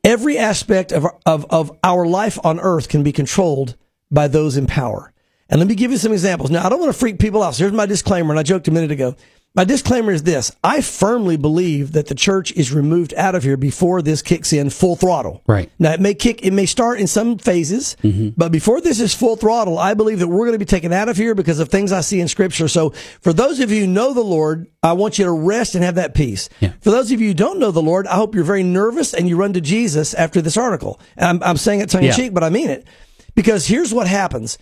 [0.03, 3.75] every aspect of, of, of our life on earth can be controlled
[4.11, 5.11] by those in power.
[5.49, 6.49] And let me give you some examples.
[6.51, 7.55] Now, I don't want to freak people out.
[7.55, 9.15] So here's my disclaimer, and I joked a minute ago.
[9.55, 10.51] My disclaimer is this.
[10.63, 14.71] I firmly believe that the church is removed out of here before this kicks in
[14.71, 15.43] full throttle.
[15.45, 15.71] Right.
[15.77, 18.29] Now, it may kick, it may start in some phases, mm-hmm.
[18.35, 21.07] but before this is full throttle, I believe that we're going to be taken out
[21.07, 22.67] of here because of things I see in scripture.
[22.67, 25.83] So for those of you who know the Lord, I want you to rest and
[25.83, 26.49] have that peace.
[26.59, 26.73] Yeah.
[26.81, 29.29] For those of you who don't know the Lord, I hope you're very nervous and
[29.29, 30.99] you run to Jesus after this article.
[31.15, 32.15] I'm, I'm saying it tongue in Yeah.
[32.15, 32.87] cheek, but I mean it.
[33.35, 34.57] Because here's what happens.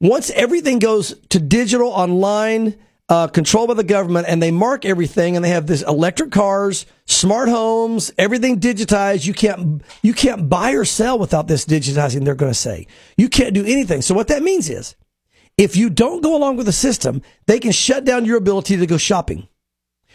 [0.00, 2.76] Once everything goes to digital, online,
[3.08, 6.86] uh, controlled by the government, and they mark everything, and they have this electric cars,
[7.06, 9.26] smart homes, everything digitized.
[9.26, 12.24] You can't you can't buy or sell without this digitizing.
[12.24, 12.86] They're going to say
[13.16, 14.02] you can't do anything.
[14.02, 14.96] So what that means is,
[15.58, 18.86] if you don't go along with the system, they can shut down your ability to
[18.86, 19.48] go shopping.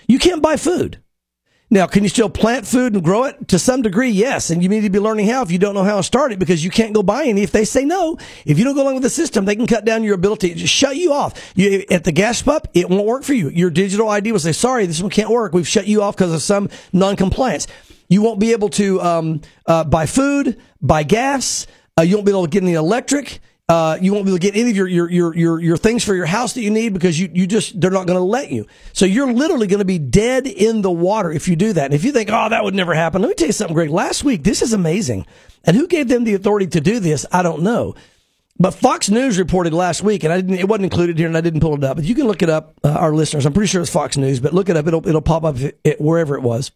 [0.08, 1.02] You can't buy food.
[1.72, 3.48] Now, can you still plant food and grow it?
[3.50, 4.50] To some degree, yes.
[4.50, 6.40] And you need to be learning how if you don't know how to start it
[6.40, 7.44] because you can't go buy any.
[7.44, 9.86] If they say no, if you don't go along with the system, they can cut
[9.86, 11.54] down your ability, just shut you off.
[11.56, 13.50] You, at the gas pump, it won't work for you.
[13.50, 15.54] Your digital ID will say, sorry, this one can't work.
[15.54, 17.68] We've shut you off because of some non-compliance.
[18.08, 21.68] You won't be able to um, uh, buy food, buy gas.
[21.98, 23.42] Uh, you won't be able to get any electric.
[23.70, 26.04] Uh, you won't be able to get any of your, your, your, your, your things
[26.04, 28.52] for your house that you need because you, you just, they're not going to let
[28.52, 28.66] you.
[28.94, 31.86] So you're literally going to be dead in the water if you do that.
[31.86, 33.92] And if you think, oh, that would never happen, let me tell you something, Greg.
[33.92, 35.28] Last week, this is amazing.
[35.64, 37.28] And who gave them the authority to do this?
[37.32, 37.94] I don't know.
[38.58, 41.42] But Fox News reported last week, and I didn't, it wasn't included here, and I
[41.42, 41.98] didn't pull it up.
[41.98, 43.46] But you can look it up, uh, our listeners.
[43.46, 44.88] I'm pretty sure it's Fox News, but look it up.
[44.88, 46.72] It'll, it'll pop up it, it, wherever it was.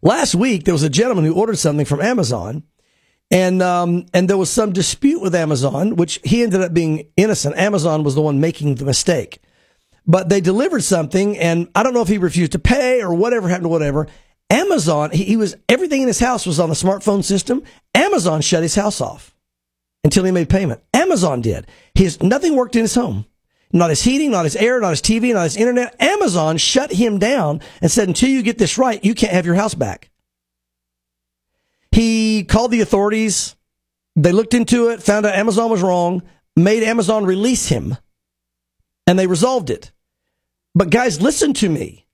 [0.00, 2.62] Last week, there was a gentleman who ordered something from Amazon
[3.32, 7.56] and um, and there was some dispute with Amazon, which he ended up being innocent.
[7.56, 9.40] Amazon was the one making the mistake,
[10.06, 13.48] but they delivered something, and I don't know if he refused to pay or whatever
[13.48, 14.06] happened whatever.
[14.50, 17.62] Amazon, he, he was everything in his house was on a smartphone system.
[17.94, 19.34] Amazon shut his house off
[20.04, 20.82] until he made payment.
[20.92, 21.66] Amazon did.
[21.94, 23.24] His nothing worked in his home.
[23.74, 25.96] Not his heating, not his air, not his TV, not his internet.
[25.98, 29.54] Amazon shut him down and said, until you get this right, you can't have your
[29.54, 30.10] house back.
[31.92, 33.54] He called the authorities.
[34.16, 36.22] They looked into it, found out Amazon was wrong,
[36.56, 37.96] made Amazon release him,
[39.06, 39.92] and they resolved it.
[40.74, 42.06] But guys, listen to me.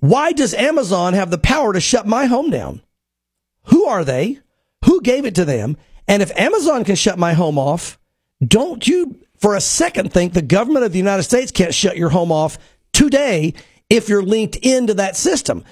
[0.00, 2.82] Why does Amazon have the power to shut my home down?
[3.64, 4.38] Who are they?
[4.84, 5.76] Who gave it to them?
[6.06, 7.98] And if Amazon can shut my home off,
[8.44, 12.10] don't you for a second think the government of the United States can't shut your
[12.10, 12.58] home off
[12.92, 13.54] today
[13.90, 15.64] if you're linked into that system?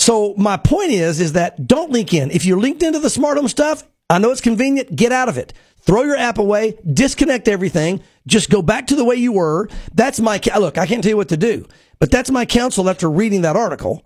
[0.00, 2.30] So my point is, is that don't link in.
[2.30, 4.96] If you're linked into the smart home stuff, I know it's convenient.
[4.96, 5.52] Get out of it.
[5.82, 6.78] Throw your app away.
[6.90, 8.02] Disconnect everything.
[8.26, 9.68] Just go back to the way you were.
[9.94, 10.78] That's my look.
[10.78, 11.66] I can't tell you what to do,
[11.98, 14.02] but that's my counsel after reading that article.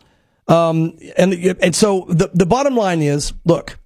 [0.48, 3.78] Um, and and so the the bottom line is, look.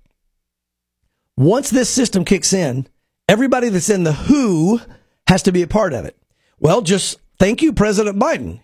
[1.36, 2.88] Once this system kicks in,
[3.28, 4.80] everybody that's in the who
[5.28, 6.16] has to be a part of it.
[6.58, 8.60] Well, just thank you, President Biden.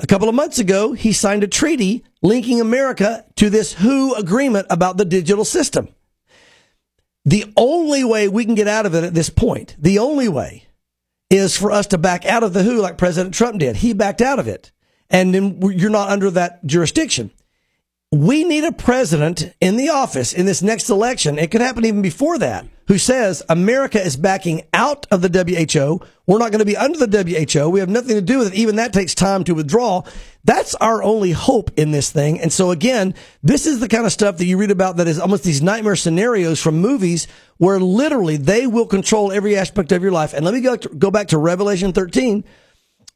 [0.00, 4.66] A couple of months ago, he signed a treaty linking America to this WHO agreement
[4.70, 5.88] about the digital system.
[7.24, 10.64] The only way we can get out of it at this point, the only way
[11.30, 13.76] is for us to back out of the WHO like President Trump did.
[13.76, 14.72] He backed out of it.
[15.08, 17.30] And then you're not under that jurisdiction.
[18.12, 21.38] We need a president in the office in this next election.
[21.38, 26.04] It could happen even before that who says America is backing out of the WHO.
[26.26, 27.70] We're not going to be under the WHO.
[27.70, 28.54] We have nothing to do with it.
[28.54, 30.02] Even that takes time to withdraw.
[30.44, 32.38] That's our only hope in this thing.
[32.38, 35.18] And so again, this is the kind of stuff that you read about that is
[35.18, 40.12] almost these nightmare scenarios from movies where literally they will control every aspect of your
[40.12, 40.34] life.
[40.34, 42.44] And let me go, go back to Revelation 13.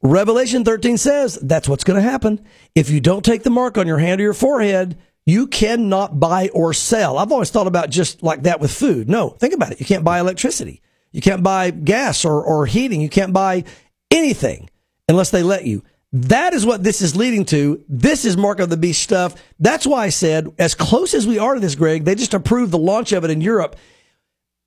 [0.03, 2.45] Revelation 13 says that's what's going to happen.
[2.75, 6.49] If you don't take the mark on your hand or your forehead, you cannot buy
[6.51, 7.19] or sell.
[7.19, 9.09] I've always thought about just like that with food.
[9.09, 9.81] No, think about it.
[9.81, 10.83] You can't buy electricity.
[11.13, 13.01] You can't buy gas or, or heating.
[13.01, 13.65] You can't buy
[14.11, 14.71] anything
[15.09, 15.83] unless they let you.
[16.13, 17.85] That is what this is leading to.
[17.89, 19.35] This is Mark of the Beast stuff.
[19.59, 22.71] That's why I said, as close as we are to this, Greg, they just approved
[22.71, 23.77] the launch of it in Europe.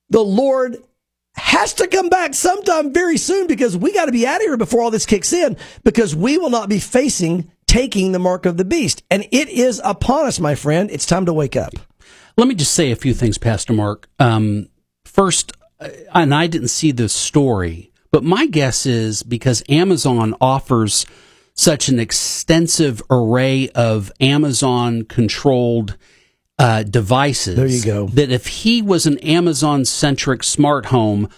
[0.09, 0.77] The Lord
[1.39, 4.57] has to come back sometime very soon because we got to be out of here
[4.57, 8.57] before all this kicks in because we will not be facing taking the mark of
[8.57, 9.03] the beast.
[9.11, 10.89] And it is upon us, my friend.
[10.89, 11.73] It's time to wake up.
[12.35, 14.07] Let me just say a few things, Pastor Mark.
[14.17, 14.69] Um,
[15.05, 21.05] first, uh, and I didn't see this story, but my guess is because Amazon offers
[21.53, 25.97] such an extensive array of Amazon controlled
[26.59, 27.55] uh, devices.
[27.55, 28.07] There you go.
[28.07, 31.29] That if he was an Amazon centric smart home,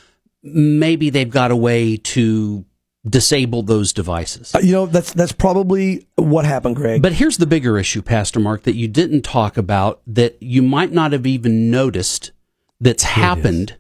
[0.43, 2.65] maybe they've got a way to
[3.07, 4.53] disable those devices.
[4.53, 7.01] Uh, you know, that's that's probably what happened, Greg.
[7.01, 10.91] But here's the bigger issue, Pastor Mark, that you didn't talk about that you might
[10.91, 12.31] not have even noticed
[12.79, 13.77] that's happened.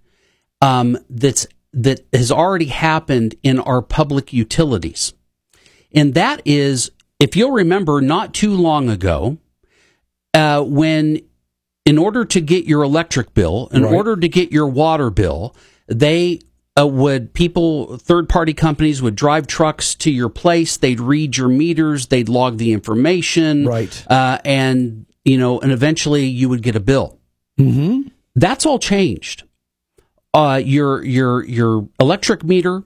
[0.61, 5.13] Um, that's that has already happened in our public utilities,
[5.91, 9.37] and that is, if you'll remember, not too long ago,
[10.33, 11.21] uh, when
[11.85, 13.93] in order to get your electric bill, in right.
[13.93, 15.55] order to get your water bill,
[15.87, 16.39] they
[16.79, 20.77] uh, would people, third party companies would drive trucks to your place.
[20.77, 22.07] They'd read your meters.
[22.07, 23.65] They'd log the information.
[23.65, 24.05] Right.
[24.09, 27.19] Uh, and, you know, and eventually you would get a bill.
[27.59, 28.09] Mm-hmm.
[28.35, 29.43] That's all changed.
[30.33, 32.83] Uh, your, your, your electric meter,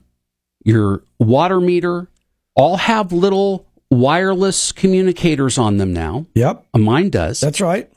[0.64, 2.10] your water meter
[2.56, 6.26] all have little wireless communicators on them now.
[6.34, 6.66] Yep.
[6.76, 7.40] Mine does.
[7.40, 7.88] That's right.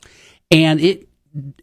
[0.51, 1.07] And it,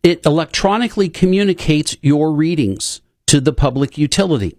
[0.02, 4.56] it electronically communicates your readings to the public utility.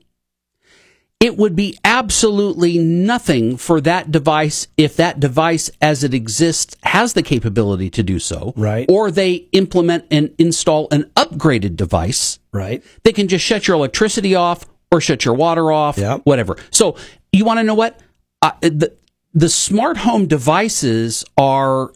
[1.19, 7.13] It would be absolutely nothing for that device if that device as it exists has
[7.13, 8.53] the capability to do so.
[8.55, 8.85] Right.
[8.87, 12.37] Or they implement and install an upgraded device.
[12.53, 12.83] Right.
[13.03, 16.21] They can just shut your electricity off or shut your water off, yep.
[16.23, 16.55] whatever.
[16.69, 16.97] So
[17.31, 17.99] you want to know what?
[18.43, 18.95] Uh, the,
[19.33, 21.91] the smart home devices are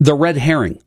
[0.00, 0.80] the red herring.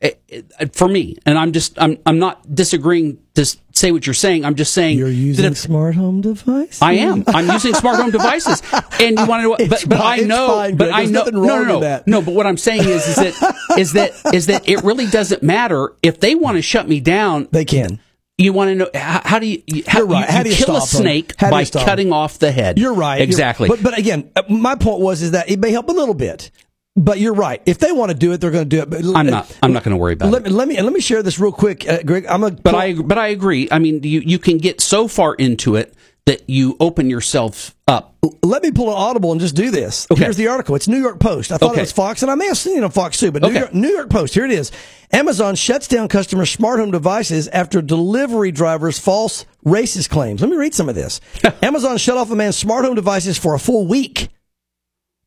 [0.00, 0.10] Yeah.
[0.30, 4.14] eh, eh, for me, and I'm just I'm I'm not disagreeing to say what you're
[4.14, 4.44] saying.
[4.44, 6.82] I'm just saying you're using smart home devices.
[6.82, 7.24] I am.
[7.28, 8.62] I'm using smart home devices,
[9.00, 10.48] and you want to but, but I know.
[10.48, 11.24] Fine, but I know.
[11.24, 12.22] no, no, no, no.
[12.22, 15.92] But what I'm saying is, is that is that is that it really doesn't matter
[16.02, 17.48] if they want to shut me down.
[17.50, 18.00] They can.
[18.40, 20.20] You want to know how, how do you how, right.
[20.20, 22.12] you, how do you kill a snake by cutting them?
[22.12, 22.78] off the head?
[22.78, 23.20] You're right.
[23.20, 23.66] Exactly.
[23.66, 26.14] You're, but but again, uh, my point was is that it may help a little
[26.14, 26.52] bit.
[26.98, 27.62] But you're right.
[27.64, 28.90] If they want to do it, they're going to do it.
[28.90, 29.56] But I'm not.
[29.62, 30.50] I'm not going to worry about let, it.
[30.52, 32.26] Let me let me share this real quick, uh, Greg.
[32.26, 32.50] I'm a.
[32.50, 33.68] But I but I agree.
[33.70, 35.94] I mean, you you can get so far into it
[36.26, 38.14] that you open yourself up.
[38.42, 40.06] Let me pull an audible and just do this.
[40.10, 40.24] Okay.
[40.24, 40.74] Here's the article.
[40.74, 41.52] It's New York Post.
[41.52, 41.80] I thought Okay.
[41.80, 43.30] it was Fox, and I may have seen it on Fox too.
[43.30, 43.58] But New, Okay.
[43.60, 44.34] York, New York Post.
[44.34, 44.70] Here it is.
[45.12, 50.40] Amazon shuts down customer smart home devices after delivery drivers' false racist claims.
[50.42, 51.20] Let me read some of this.
[51.62, 54.28] Amazon shut off a man's smart home devices for a full week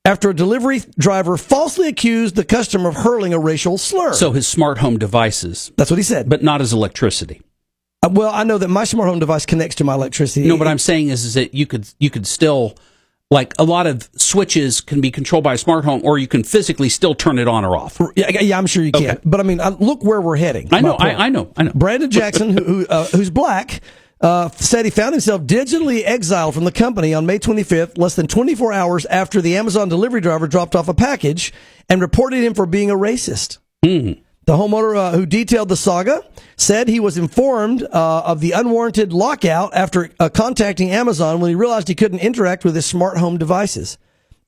[0.05, 4.13] after a delivery driver falsely accused the customer of hurling a racial slur.
[4.13, 6.29] So his smart home devices, that's what he said.
[6.29, 7.41] but not his electricity.
[8.03, 10.47] Uh, well, I know that my smart home device connects to my electricity.
[10.47, 12.75] No, what I'm saying is, is that you could you could still
[13.29, 16.43] like a lot of switches can be controlled by a smart home, or you can
[16.43, 18.01] physically still turn it on or off.
[18.15, 19.03] Yeah, yeah, I'm sure you can.
[19.03, 19.19] Okay.
[19.23, 20.67] But I mean, look where we're heading.
[20.71, 21.71] I know, I, I know, I know.
[21.73, 23.81] Brandon Jackson, who, who uh, who's black,
[24.21, 28.27] uh, said he found himself digitally exiled from the company on May 25th, less than
[28.27, 31.53] 24 hours after the Amazon delivery driver dropped off a package
[31.89, 33.57] and reported him for being a racist.
[34.45, 36.23] The homeowner uh, who detailed the saga
[36.57, 41.55] said he was informed uh, of the unwarranted lockout after uh, contacting Amazon when he
[41.55, 43.97] realized he couldn't interact with his smart home devices.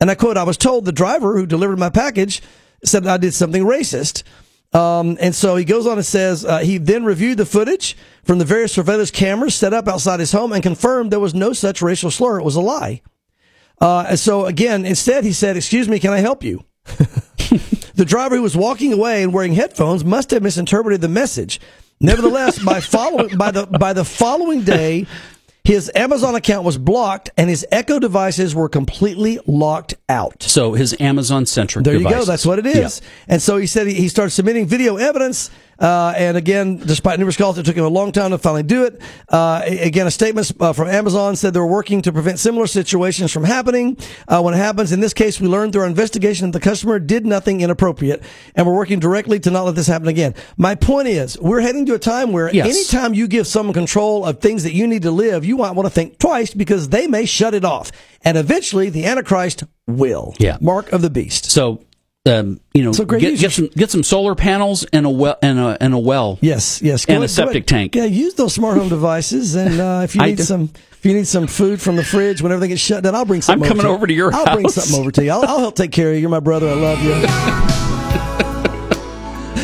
[0.01, 2.41] And I quote, I was told the driver who delivered my package
[2.83, 4.23] said I did something racist.
[4.73, 8.39] Um, and so he goes on and says uh, he then reviewed the footage from
[8.39, 11.81] the various surveillance cameras set up outside his home and confirmed there was no such
[11.81, 12.39] racial slur.
[12.39, 13.01] It was a lie.
[13.79, 16.63] Uh, and so again, instead he said, excuse me, can I help you?
[17.95, 21.59] the driver who was walking away and wearing headphones must have misinterpreted the message.
[21.99, 25.05] Nevertheless, by following by the by the following day,
[25.63, 30.43] his Amazon account was blocked and his Echo devices were completely locked out.
[30.43, 31.85] So his Amazon centric.
[31.85, 32.25] There you go.
[32.25, 33.01] That's what it is.
[33.29, 35.49] And so he said he, he started submitting video evidence.
[35.83, 38.85] Uh, and again, despite numerous calls, it took him a long time to finally do
[38.85, 39.01] it.
[39.27, 43.43] Uh, again, a statement uh, from Amazon said they're working to prevent similar situations from
[43.43, 43.97] happening.
[44.27, 46.99] Uh, when it happens, in this case, we learned through our investigation that the customer
[46.99, 48.23] did nothing inappropriate,
[48.55, 50.33] and we're working directly to not let this happen again.
[50.55, 52.67] My point is, we're heading to a time where Yes.
[52.93, 55.85] anytime you give someone control of things that you need to live, you might want
[55.85, 57.91] to think twice because they may shut it off,
[58.23, 60.33] and eventually the Antichrist will.
[60.39, 60.57] Yeah.
[60.61, 61.51] Mark of the beast.
[61.51, 61.81] So,
[62.25, 65.37] um, you know, So, Greg, get, get some get some solar panels and a well
[65.41, 66.39] and a and a well.
[66.41, 67.03] Yes, yes.
[67.05, 67.95] And Go a ahead- go septic tank.
[67.95, 70.43] Yeah, use those smart home devices, and uh, if you need do.
[70.43, 73.25] some, if you need some food from the fridge when everything gets shut down, I'll
[73.25, 73.63] bring something.
[73.63, 74.47] I'm coming over over to your house.
[74.47, 75.31] I'll bring something over to you.
[75.31, 76.21] I'll, I'll help take care of you.
[76.21, 76.69] You're my brother.
[76.69, 77.13] I love you.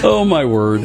[0.01, 0.81] Oh my word.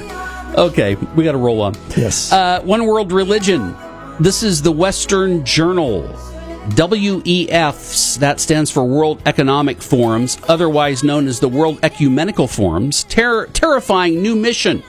[0.58, 1.74] Okay, we got to roll on.
[1.96, 2.32] Yes.
[2.32, 3.76] Uh, One World Religion.
[4.18, 6.02] This is the Western Journal.
[6.70, 13.46] WEFs, that stands for World Economic Forums, otherwise known as the World Ecumenical Forums, ter-
[13.46, 14.82] terrifying new mission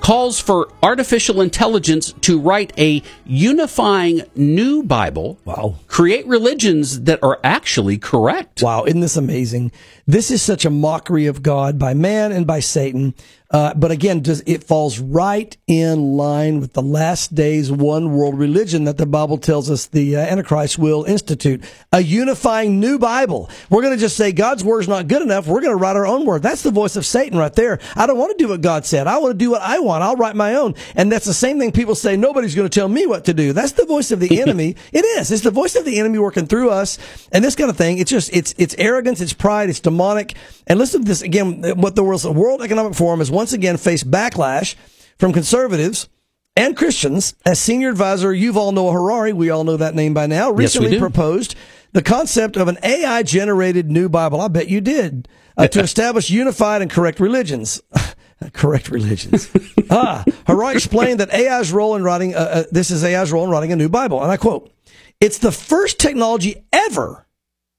[0.00, 5.36] calls for artificial intelligence to write a unifying new Bible.
[5.44, 5.76] Wow.
[5.88, 8.62] Create religions that are actually correct.
[8.62, 9.72] Wow, isn't this amazing?
[10.06, 13.14] This is such a mockery of God by man and by Satan.
[13.50, 18.38] Uh, but again, does it falls right in line with the last days one world
[18.38, 23.48] religion that the Bible tells us the uh, Antichrist will institute a unifying new Bible.
[23.70, 25.46] We're going to just say God's word's not good enough.
[25.46, 26.42] We're going to write our own word.
[26.42, 27.78] That's the voice of Satan right there.
[27.94, 29.06] I don't want to do what God said.
[29.06, 30.02] I want to do what I want.
[30.02, 30.74] I'll write my own.
[30.96, 32.16] And that's the same thing people say.
[32.16, 33.52] Nobody's going to tell me what to do.
[33.52, 34.74] That's the voice of the enemy.
[34.92, 35.30] It is.
[35.30, 36.98] It's the voice of the enemy working through us
[37.30, 37.98] and this kind of thing.
[37.98, 39.20] It's just, it's, it's arrogance.
[39.20, 39.70] It's pride.
[39.70, 40.34] It's demonic.
[40.66, 41.62] And listen to this again.
[41.76, 44.74] What the World, World Economic Forum has once again faced backlash
[45.18, 46.08] from conservatives
[46.56, 50.50] and Christians as senior advisor Yuval Noah Harari, we all know that name by now,
[50.50, 50.98] recently do.
[50.98, 51.54] proposed
[51.92, 54.40] the concept of an AI generated new Bible.
[54.40, 55.28] I bet you did.
[55.54, 57.82] Uh, to establish unified and correct religions.
[58.54, 59.50] correct religions.
[59.90, 63.50] ah, Harari explained that AI's role in writing, uh, uh, this is AI's role in
[63.50, 64.22] writing a new Bible.
[64.22, 64.72] And I quote,
[65.20, 67.26] it's the first technology ever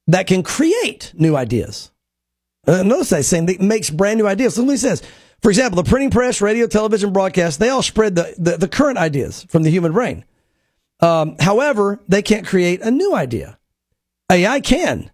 [0.05, 1.91] that can create new ideas.
[2.67, 4.55] Uh, notice that saying that makes brand new ideas.
[4.57, 5.01] Look what he says.
[5.41, 8.97] For example, the printing press, radio, television, broadcast, they all spread the, the, the current
[8.97, 10.25] ideas from the human brain.
[10.99, 13.57] Um, however, they can't create a new idea.
[14.31, 15.11] AI can.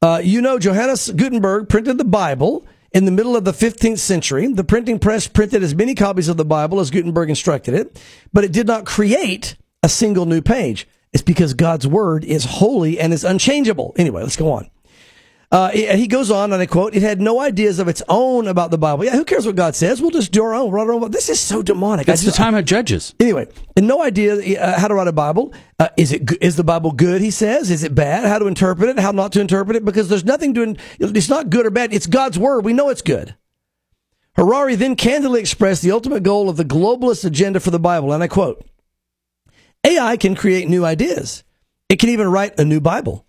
[0.00, 4.46] Uh, you know, Johannes Gutenberg printed the Bible in the middle of the 15th century.
[4.46, 8.00] The printing press printed as many copies of the Bible as Gutenberg instructed it,
[8.32, 10.86] but it did not create a single new page.
[11.12, 13.94] It's because God's word is holy and is unchangeable.
[13.96, 14.70] Anyway, let's go on.
[15.50, 18.70] Uh, he goes on, and I quote, it had no ideas of its own about
[18.70, 19.06] the Bible.
[19.06, 20.02] Yeah, who cares what God says?
[20.02, 20.70] We'll just do our own.
[20.70, 21.10] Write our own.
[21.10, 22.06] This is so demonic.
[22.06, 23.14] It's just, the time of Judges.
[23.18, 25.54] Anyway, and no idea uh, how to write a Bible.
[25.78, 27.22] Uh, is it is the Bible good?
[27.22, 27.70] He says.
[27.70, 28.26] Is it bad?
[28.26, 28.98] How to interpret it?
[28.98, 29.86] How not to interpret it?
[29.86, 30.76] Because there's nothing to.
[30.98, 31.94] It's not good or bad.
[31.94, 32.66] It's God's word.
[32.66, 33.34] We know it's good.
[34.36, 38.22] Harari then candidly expressed the ultimate goal of the globalist agenda for the Bible, and
[38.22, 38.66] I quote:
[39.82, 41.42] AI can create new ideas.
[41.88, 43.24] It can even write a new Bible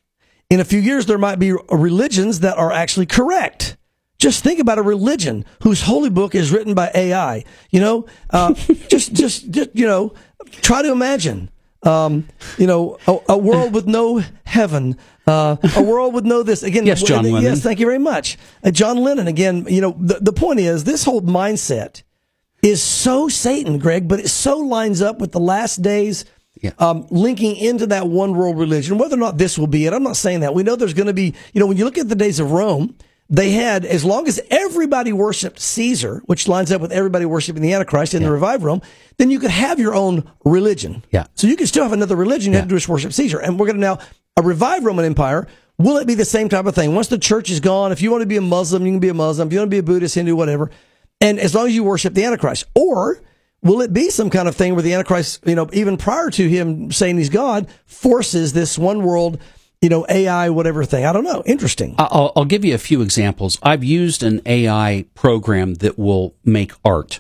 [0.50, 3.78] in a few years, there might be religions that are actually correct.
[4.18, 7.46] Just think about a religion whose holy book is written by AI.
[7.70, 8.54] You know, uh,
[8.90, 10.14] just, just, just, you know,
[10.52, 11.50] try to imagine,
[11.84, 12.28] um,
[12.58, 16.64] you know, a, a, world with no heaven, uh, a world with no this.
[16.64, 17.44] Again, yes, John Lennon.
[17.44, 18.38] Yes, thank you very much.
[18.64, 22.04] Uh, John Lennon, again, you know, the, the point is this whole mindset
[22.62, 26.26] is so Satan, Greg, but it so lines up with the last days
[26.62, 26.72] yeah.
[26.78, 30.04] Um, linking into that one world religion, whether or not this will be it, I'm
[30.04, 30.54] not saying that.
[30.54, 32.52] We know there's going to be, you know, when you look at the days of
[32.52, 32.96] Rome,
[33.30, 37.74] they had, as long as everybody worshiped Caesar, which lines up with everybody worshiping the
[37.74, 38.28] Antichrist in yeah.
[38.28, 38.82] the revived Rome,
[39.18, 41.04] then you could have your own religion.
[41.12, 41.28] Yeah.
[41.36, 42.52] So you could still have another religion.
[42.52, 42.62] You yeah.
[42.62, 43.40] have to just worship Caesar.
[43.40, 44.00] And we're going to now,
[44.36, 45.48] a revived Roman Empire,
[45.78, 46.96] will it be the same type of thing?
[46.96, 49.10] Once the church is gone, if you want to be a Muslim, you can be
[49.10, 49.48] a Muslim.
[49.48, 50.72] If you want to be a Buddhist, Hindu, whatever.
[51.22, 52.66] And as long as you worship the Antichrist.
[52.74, 53.22] Or,
[53.62, 56.48] Will it be some kind of thing where the Antichrist, you know, even prior to
[56.48, 59.40] him saying he's God, forces this one world,
[59.82, 61.06] you know, AI, whatever thing?
[61.06, 61.44] I don't know.
[61.46, 61.96] Interesting.
[61.98, 63.60] I'll, I'll give you a few examples.
[63.62, 67.20] I've used an AI program that will make art.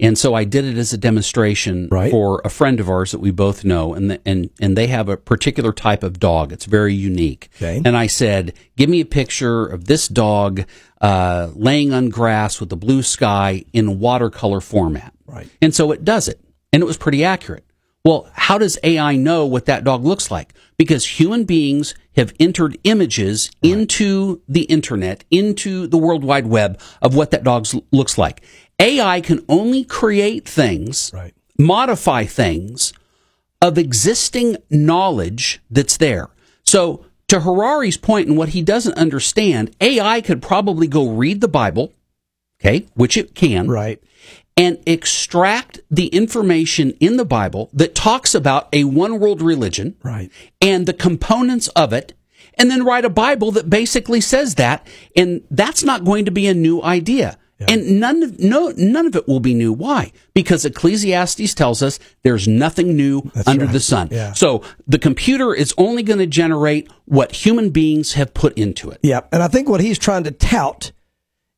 [0.00, 2.10] And so I did it as a demonstration right.
[2.10, 5.08] for a friend of ours that we both know, and the, and and they have
[5.08, 6.52] a particular type of dog.
[6.52, 7.50] It's very unique.
[7.56, 7.82] Okay.
[7.84, 10.66] And I said, "Give me a picture of this dog
[11.00, 15.48] uh, laying on grass with the blue sky in watercolor format." Right.
[15.62, 16.40] And so it does it,
[16.72, 17.64] and it was pretty accurate.
[18.04, 20.54] Well, how does AI know what that dog looks like?
[20.78, 23.72] Because human beings have entered images right.
[23.72, 28.42] into the internet, into the World Wide Web of what that dog looks like.
[28.80, 31.34] AI can only create things, right.
[31.58, 32.92] modify things
[33.60, 36.30] of existing knowledge that's there.
[36.64, 41.48] So, to Harari's point and what he doesn't understand, AI could probably go read the
[41.48, 41.92] Bible,
[42.60, 44.02] okay, which it can, right,
[44.58, 50.30] and extract the information in the Bible that talks about a one world religion, right,
[50.60, 52.12] and the components of it,
[52.54, 54.84] and then write a Bible that basically says that,
[55.16, 57.38] and that's not going to be a new idea.
[57.60, 57.66] Yeah.
[57.70, 59.72] And none of no none of it will be new.
[59.72, 60.12] Why?
[60.32, 63.72] Because Ecclesiastes tells us there's nothing new That's under right.
[63.72, 64.08] the sun.
[64.12, 64.32] Yeah.
[64.32, 69.00] So the computer is only going to generate what human beings have put into it.
[69.02, 70.92] Yeah, and I think what he's trying to tout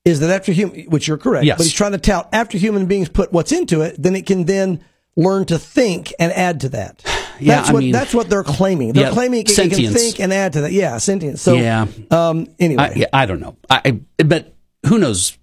[0.05, 1.59] is that after human, which you're correct, yes.
[1.59, 4.45] but he's trying to tout after human beings put what's into it, then it can
[4.45, 4.85] then
[5.17, 7.05] learn to think and add to that.
[7.43, 8.93] Yeah, that's I what mean, that's what they're claiming.
[8.93, 10.73] They're yeah, claiming it, it, can think and add to that.
[10.73, 11.41] Yeah, sentience.
[11.41, 11.87] So yeah.
[12.11, 12.49] Um.
[12.59, 13.57] Anyway, I, yeah, I don't know.
[13.71, 15.39] I but who knows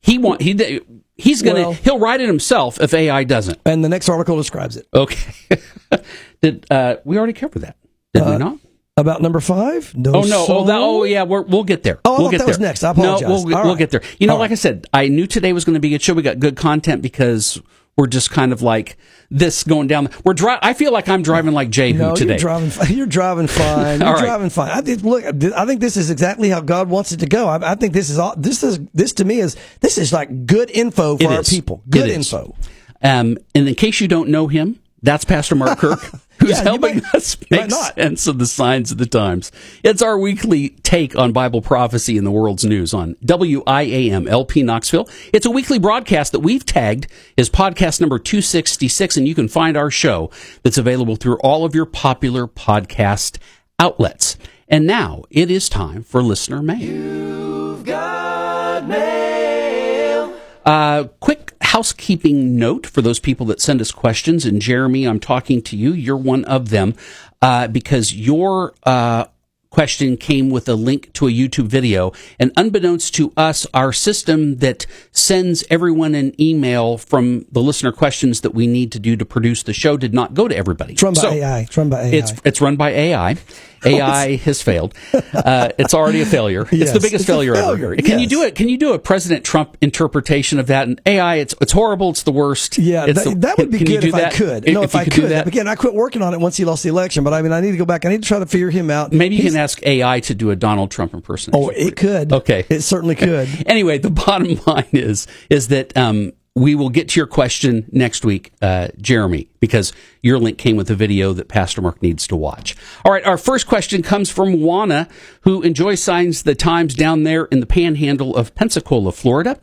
[0.00, 0.80] he want he
[1.16, 3.60] he's gonna well, he'll write it himself if AI doesn't.
[3.64, 4.88] And the next article describes it.
[4.92, 5.60] Okay.
[6.42, 7.76] Did uh, we already cover that?
[8.12, 8.58] Did uh, we not?
[8.96, 9.94] About number five?
[9.96, 10.12] No.
[10.14, 10.44] Oh no!
[10.48, 11.22] Oh, that, oh yeah.
[11.22, 12.00] we will get there.
[12.04, 12.50] Oh, we'll get that there.
[12.50, 12.84] was next.
[12.84, 13.22] I apologize.
[13.22, 13.78] No, we'll, we'll right.
[13.78, 14.02] get there.
[14.18, 14.58] You know, All like right.
[14.58, 16.12] I said, I knew today was going to be a good show.
[16.12, 17.62] We got good content because
[17.96, 18.96] we're just kind of like
[19.30, 20.08] this going down.
[20.24, 22.32] We're dri- I feel like I'm driving like Jehu no, today.
[22.32, 22.96] You're driving.
[22.96, 24.00] You're driving fine.
[24.00, 24.70] You're driving fine.
[24.70, 27.46] I think, look, I think this is exactly how God wants it to go.
[27.46, 28.34] I, I, think this is all.
[28.36, 31.48] This is this to me is this is like good info for it our is.
[31.48, 31.82] people.
[31.88, 32.54] Good info.
[33.02, 36.00] Um, and in case you don't know him, that's Pastor Mark Kirk.
[36.40, 39.52] Who's yeah, helping might, us make sense of the signs of the times.
[39.82, 45.08] It's our weekly take on Bible prophecy in the world's news on WIAM LP Knoxville.
[45.32, 49.76] It's a weekly broadcast that we've tagged as podcast number 266, and you can find
[49.76, 50.30] our show
[50.62, 53.38] that's available through all of your popular podcast
[53.78, 54.36] outlets.
[54.68, 56.78] And now it is time for listener mail.
[56.78, 60.36] You've got mail.
[60.64, 64.44] Uh, quick housekeeping note for those people that send us questions.
[64.44, 65.92] And Jeremy, I'm talking to you.
[65.92, 66.94] You're one of them
[67.40, 69.26] uh, because your uh,
[69.70, 72.12] question came with a link to a YouTube video.
[72.40, 78.40] And unbeknownst to us, our system that sends everyone an email from the listener questions
[78.40, 80.94] that we need to do to produce the show did not go to everybody.
[80.94, 81.60] It's run by so AI.
[81.60, 82.16] It's run by AI.
[82.16, 83.36] It's, it's run by AI.
[83.84, 84.94] AI has failed.
[85.32, 86.66] Uh, it's already a failure.
[86.70, 88.02] Yes, it's the biggest it's failure, failure, ever.
[88.02, 88.54] Can you do it?
[88.54, 90.88] Can you do a President Trump interpretation of that?
[90.88, 92.10] And AI, it's it's horrible.
[92.10, 92.78] It's the worst.
[92.78, 94.34] Yeah, that, the, that, would be good if that?
[94.34, 94.66] I could.
[94.66, 95.14] No, if, if, I could.
[95.14, 95.46] could.
[95.46, 97.60] Again, I quit working on it once he lost the election, but I mean, I
[97.60, 98.04] need to go back.
[98.04, 99.12] I need to try to figure him out.
[99.12, 101.64] Maybe you can ask AI to do a Donald Trump impersonation.
[101.64, 102.32] Oh, it could.
[102.32, 103.48] Okay, it certainly could.
[103.66, 108.24] anyway, the bottom line is is that um, we will get to your question next
[108.24, 112.36] week, uh, Jeremy, because your link came with a video that Pastor Mark needs to
[112.36, 112.76] watch.
[113.04, 115.08] All right, our first question comes from Juana,
[115.42, 119.60] who enjoys signs the times down there in the panhandle of Pensacola, Florida.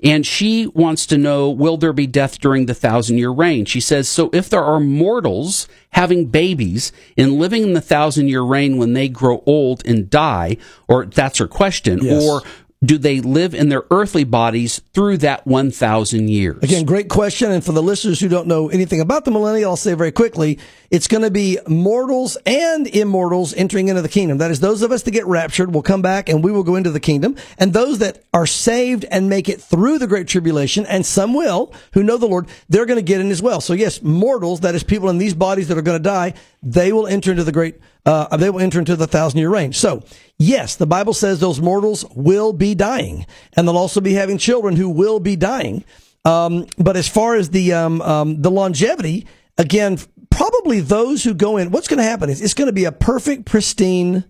[0.00, 3.64] And she wants to know, will there be death during the thousand year reign?
[3.64, 8.42] She says, so if there are mortals having babies and living in the thousand year
[8.42, 12.22] reign when they grow old and die, or that's her question, yes.
[12.22, 12.42] or
[12.84, 16.62] do they live in their earthly bodies through that 1,000 years?
[16.62, 17.50] Again, great question.
[17.50, 20.58] And for the listeners who don't know anything about the millennial, I'll say very quickly,
[20.90, 24.38] it's going to be mortals and immortals entering into the kingdom.
[24.38, 26.76] That is, those of us that get raptured will come back and we will go
[26.76, 27.36] into the kingdom.
[27.58, 31.72] And those that are saved and make it through the great tribulation, and some will,
[31.94, 33.60] who know the Lord, they're going to get in as well.
[33.60, 36.92] So yes, mortals, that is people in these bodies that are going to die, they
[36.92, 39.72] will enter into the great uh, they will enter into the thousand year reign.
[39.72, 40.02] So,
[40.38, 44.76] yes, the Bible says those mortals will be dying, and they'll also be having children
[44.76, 45.84] who will be dying.
[46.24, 49.98] Um, but as far as the um, um, the longevity, again,
[50.30, 52.92] probably those who go in, what's going to happen is it's going to be a
[52.92, 54.24] perfect, pristine,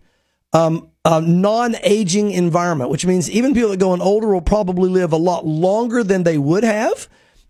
[0.53, 5.13] um, uh, non-aging environment, which means even people that go in older will probably live
[5.13, 7.09] a lot longer than they would have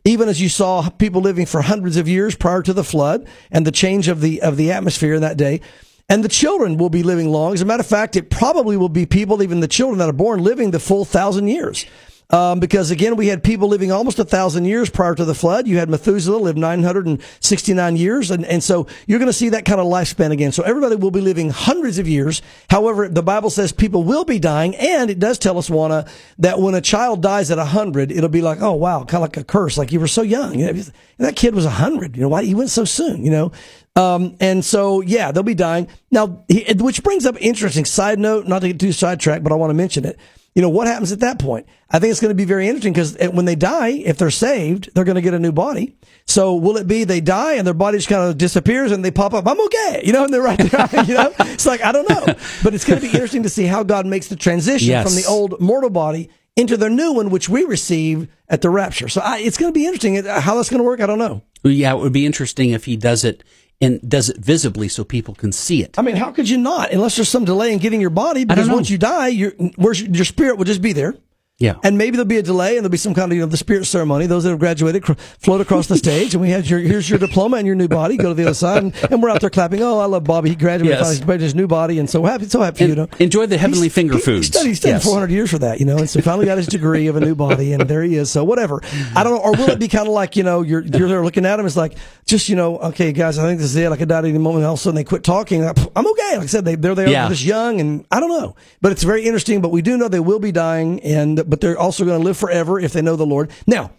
[0.09, 3.67] even as you saw people living for hundreds of years prior to the flood and
[3.67, 5.61] the change of the of the atmosphere in that day.
[6.09, 7.53] And the children will be living long.
[7.53, 10.15] As a matter of fact, it probably will be people, even the children that are
[10.15, 11.85] born, living the full thousand years.
[12.31, 15.67] Um, because again, we had people living almost a thousand years prior to the flood.
[15.67, 18.31] You had Methuselah live 969 years.
[18.31, 20.53] And, and so you're going to see that kind of lifespan again.
[20.53, 22.43] So everybody will be living hundreds of years.
[22.69, 24.77] However, the Bible says people will be dying.
[24.77, 26.07] And it does tell us, Juana,
[26.39, 29.31] that when a child dies at a hundred, it'll be like, oh, wow, kind of
[29.31, 29.79] like a curse.
[29.79, 30.59] Like you were so young.
[30.59, 30.83] You know,
[31.17, 32.15] that kid was a hundred.
[32.15, 33.53] You know, why he went so soon, you know?
[33.97, 35.89] Um, and so, yeah, they'll be dying.
[36.11, 36.45] Now,
[36.77, 39.75] which brings up interesting side note, not to get too sidetracked, but I want to
[39.75, 40.19] mention it
[40.55, 41.67] you know, what happens at that point?
[41.91, 44.31] I think it's going to be very interesting because eh, when they die, if they're
[44.31, 45.97] saved, they're going to get a new body.
[46.27, 49.11] So will it be they die and their body just kind of disappears and they
[49.11, 49.47] pop up?
[49.47, 50.03] I'm okay.
[50.09, 51.05] You know, and they're right there.
[51.05, 52.25] You know, it's like, I don't know,
[52.63, 55.07] but it's going to be interesting to see how God makes the transition yes.
[55.07, 59.09] from the old mortal body into the new one, which we receive at the rapture.
[59.09, 61.01] So I, it's going to be interesting how that's going to work.
[61.01, 61.43] I don't know.
[61.63, 63.45] Yeah, it would be interesting if he does it
[63.81, 65.99] and does it visibly so people can see it.
[65.99, 66.93] I mean, how could you not?
[66.93, 70.59] Unless there's some delay in getting your body, because once you die, your your spirit
[70.59, 71.15] will just be there.
[71.59, 71.75] Yeah.
[71.83, 73.57] And maybe there'll be a delay and there'll be some kind of, you know, the
[73.57, 74.27] spirit ceremony.
[74.27, 77.19] Those that have graduated cr- float across the stage and we have your, here's your
[77.19, 78.17] diploma and your new body.
[78.17, 79.83] Go to the other side and, and we're out there clapping.
[79.83, 80.51] Oh, I love Bobby.
[80.51, 81.19] He graduated yes.
[81.19, 83.09] finally his new body and so happy, so happy, and you know.
[83.19, 84.47] Enjoy the heavenly he's, finger he, foods.
[84.47, 85.05] He studied, he studied yes.
[85.05, 87.35] 400 years for that, you know, and so finally got his degree of a new
[87.35, 88.31] body and there he is.
[88.31, 88.81] So whatever.
[89.17, 89.43] I don't know.
[89.43, 91.67] Or will it be kind of like, you know, you're, you're there looking at him.
[91.67, 93.91] It's like, just, you know, okay, guys, I think this is it.
[93.91, 94.65] I could die at any moment.
[94.65, 95.65] All of a sudden they quit talking.
[95.65, 96.37] I'm okay.
[96.37, 97.09] Like I said, they, they're there.
[97.09, 97.29] Yeah.
[97.29, 100.21] just young and I don't know, but it's very interesting, but we do know they
[100.21, 103.27] will be dying and, but they're also going to live forever if they know the
[103.27, 103.51] Lord.
[103.67, 103.91] Now,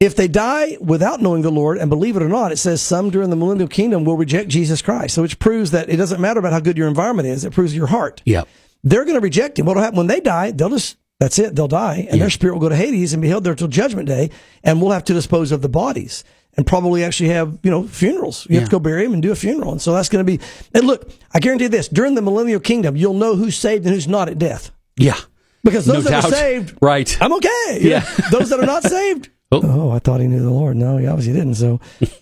[0.00, 3.10] if they die without knowing the Lord, and believe it or not, it says some
[3.10, 5.14] during the millennial kingdom will reject Jesus Christ.
[5.14, 7.76] So which proves that it doesn't matter about how good your environment is; it proves
[7.76, 8.22] your heart.
[8.24, 8.44] Yeah,
[8.82, 9.66] they're going to reject him.
[9.66, 10.52] What'll happen when they die?
[10.52, 11.54] They'll just that's it.
[11.54, 12.24] They'll die, and yeah.
[12.24, 14.30] their spirit will go to Hades and be held there till Judgment Day,
[14.64, 16.24] and we'll have to dispose of the bodies
[16.56, 18.46] and probably actually have you know funerals.
[18.48, 18.60] You yeah.
[18.60, 20.42] have to go bury him and do a funeral, and so that's going to be.
[20.74, 24.08] And look, I guarantee this: during the millennial kingdom, you'll know who's saved and who's
[24.08, 24.70] not at death.
[24.96, 25.18] Yeah.
[25.62, 26.24] Because those no that doubt.
[26.24, 27.20] are saved, right?
[27.20, 27.78] I'm okay.
[27.80, 28.00] Yeah.
[28.30, 29.60] those that are not saved, oh.
[29.62, 29.90] oh.
[29.90, 30.76] I thought he knew the Lord.
[30.76, 31.54] No, he obviously didn't.
[31.54, 31.80] So.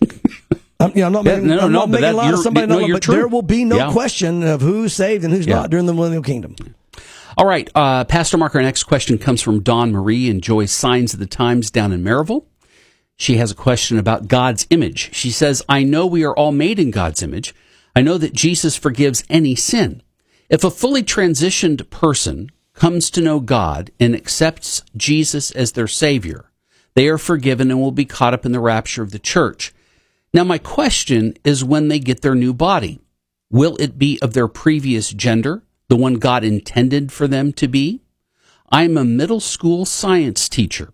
[0.81, 2.39] I'm, you know, I'm not making, yeah, no, I'm no, not making a lot of
[2.39, 3.15] somebody no, but true.
[3.15, 3.91] there will be no yeah.
[3.91, 5.55] question of who's saved and who's yeah.
[5.55, 6.55] not during the millennial kingdom.
[7.37, 11.19] All right, uh, Pastor Mark, our next question comes from Dawn Marie enjoys Signs of
[11.19, 12.45] the Times down in Maryville.
[13.17, 15.13] She has a question about God's image.
[15.13, 17.53] She says, I know we are all made in God's image.
[17.93, 20.01] I know that Jesus forgives any sin.
[20.49, 22.49] If a fully transitioned person
[22.79, 26.49] comes to know God and accepts Jesus as their Savior,
[26.95, 29.73] they are forgiven and will be caught up in the rapture of the church.
[30.33, 33.01] Now, my question is when they get their new body,
[33.51, 38.01] will it be of their previous gender, the one God intended for them to be?
[38.71, 40.93] I'm a middle school science teacher.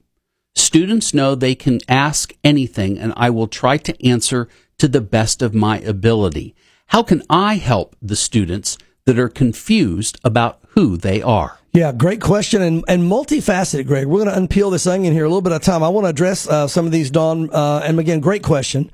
[0.56, 4.48] Students know they can ask anything and I will try to answer
[4.80, 6.56] to the best of my ability.
[6.88, 11.60] How can I help the students that are confused about who they are?
[11.76, 14.06] Yeah, great question and, and multifaceted, Greg.
[14.06, 15.84] We're going to unpeel this onion here a little bit of time.
[15.84, 17.50] I want to address uh, some of these, Dawn.
[17.52, 18.90] Uh, and again, great question,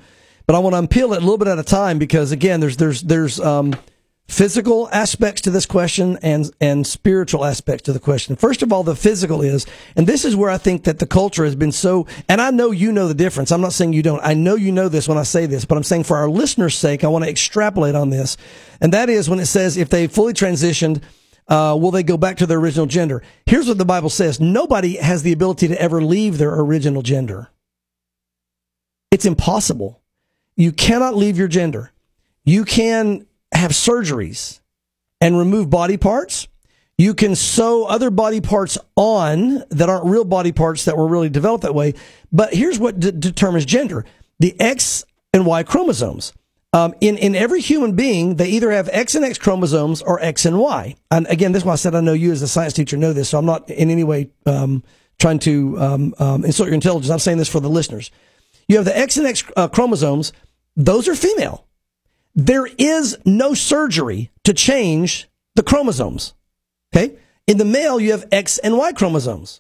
[0.47, 2.77] but I want to unpeel it a little bit at a time because again, there's
[2.77, 3.75] there's there's um,
[4.27, 8.36] physical aspects to this question and and spiritual aspects to the question.
[8.36, 11.45] First of all, the physical is, and this is where I think that the culture
[11.45, 12.07] has been so.
[12.27, 13.51] And I know you know the difference.
[13.51, 14.21] I'm not saying you don't.
[14.23, 16.79] I know you know this when I say this, but I'm saying for our listeners'
[16.79, 18.38] sake, I want to extrapolate on this,
[18.82, 21.03] and that is when it says if they fully transitioned
[21.51, 23.21] uh, will they go back to their original gender?
[23.45, 27.49] Here's what the Bible says: Nobody has the ability to ever leave their original gender.
[29.11, 30.01] It's impossible.
[30.55, 31.91] You cannot leave your gender.
[32.45, 34.61] You can have surgeries
[35.19, 36.47] and remove body parts.
[36.97, 41.29] You can sew other body parts on that aren't real body parts that were really
[41.29, 41.95] developed that way.
[42.31, 44.05] But here's what d- determines gender
[44.39, 46.31] the X and Y chromosomes.
[46.74, 50.45] Um, in, in every human being, they either have X and X chromosomes or X
[50.45, 50.95] and Y.
[51.09, 53.11] And again, this is why I said I know you as a science teacher know
[53.11, 54.84] this, so I'm not in any way um,
[55.19, 57.11] trying to um, um, insult your intelligence.
[57.11, 58.09] I'm saying this for the listeners.
[58.69, 60.32] You have the X and X uh, chromosomes;
[60.78, 61.67] those are female.
[62.36, 66.34] There is no surgery to change the chromosomes.
[66.95, 67.17] Okay,
[67.47, 69.59] in the male, you have X and Y chromosomes.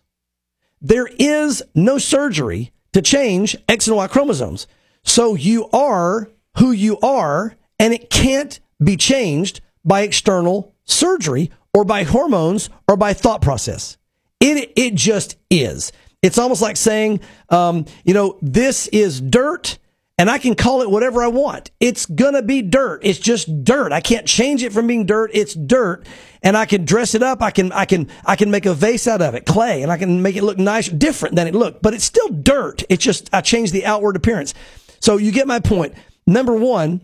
[0.79, 4.65] There is no surgery to change X and Y chromosomes.
[5.03, 11.85] So you are who you are, and it can't be changed by external surgery or
[11.85, 13.97] by hormones or by thought process.
[14.39, 15.91] It, it just is.
[16.21, 19.79] It's almost like saying, um, you know, this is dirt
[20.17, 21.71] and I can call it whatever I want.
[21.79, 22.99] It's gonna be dirt.
[23.03, 23.91] It's just dirt.
[23.91, 25.31] I can't change it from being dirt.
[25.33, 26.05] It's dirt.
[26.43, 27.41] And I can dress it up.
[27.41, 29.97] I can, I can, I can make a vase out of it, clay, and I
[29.97, 32.83] can make it look nice, different than it looked, but it's still dirt.
[32.87, 34.53] It's just, I changed the outward appearance.
[34.99, 35.95] So you get my point.
[36.31, 37.01] Number one,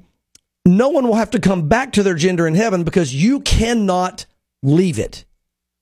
[0.66, 4.26] no one will have to come back to their gender in heaven because you cannot
[4.64, 5.26] leave it.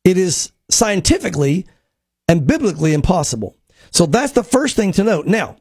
[0.04, 1.66] It is scientifically
[2.28, 3.56] and biblically impossible.
[3.92, 5.26] So that's the first thing to note.
[5.26, 5.58] Now,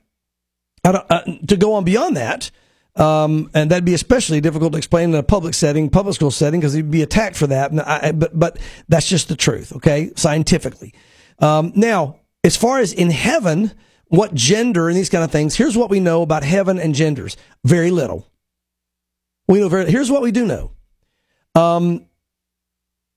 [0.84, 2.50] uh, to go on beyond that,
[2.96, 6.60] um, and that'd be especially difficult to explain in a public setting, public school setting,
[6.60, 7.72] because he'd be attacked for that.
[7.86, 8.58] I, but but
[8.88, 10.12] that's just the truth, okay?
[10.16, 10.94] Scientifically.
[11.38, 13.72] Um, now, as far as in heaven,
[14.16, 15.56] what gender and these kind of things.
[15.56, 17.36] Here's what we know about heaven and genders.
[17.64, 18.26] Very little.
[19.48, 20.70] We know very, here's what we do know.
[21.54, 22.06] Um,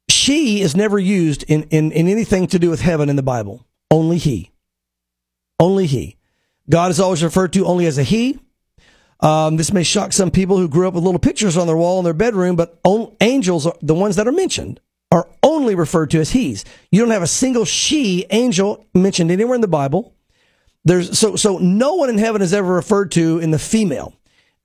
[0.10, 3.66] she is never used in, in, in anything to do with heaven in the Bible.
[3.92, 4.52] Only he.
[5.60, 6.18] Only he.
[6.70, 8.40] God is always referred to only as a he.
[9.20, 12.00] Um, this may shock some people who grew up with little pictures on their wall
[12.00, 12.80] in their bedroom, but
[13.22, 14.80] angels, are, the ones that are mentioned,
[15.12, 16.66] are only referred to as he's.
[16.92, 20.14] You don't have a single she angel mentioned anywhere in the Bible.
[20.88, 24.14] There's so so no one in heaven is ever referred to in the female.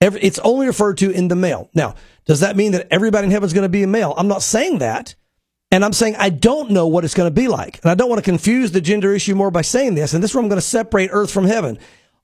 [0.01, 1.69] Every, it's only referred to in the male.
[1.75, 1.97] Now,
[2.27, 4.15] does that mean that everybody in heaven is going to be a male?
[4.17, 5.17] I'm not saying that.
[5.73, 7.81] And I'm saying I don't know what it's going to be like.
[7.83, 10.15] And I don't want to confuse the gender issue more by saying this.
[10.15, 11.77] And this is where I'm going to separate earth from heaven.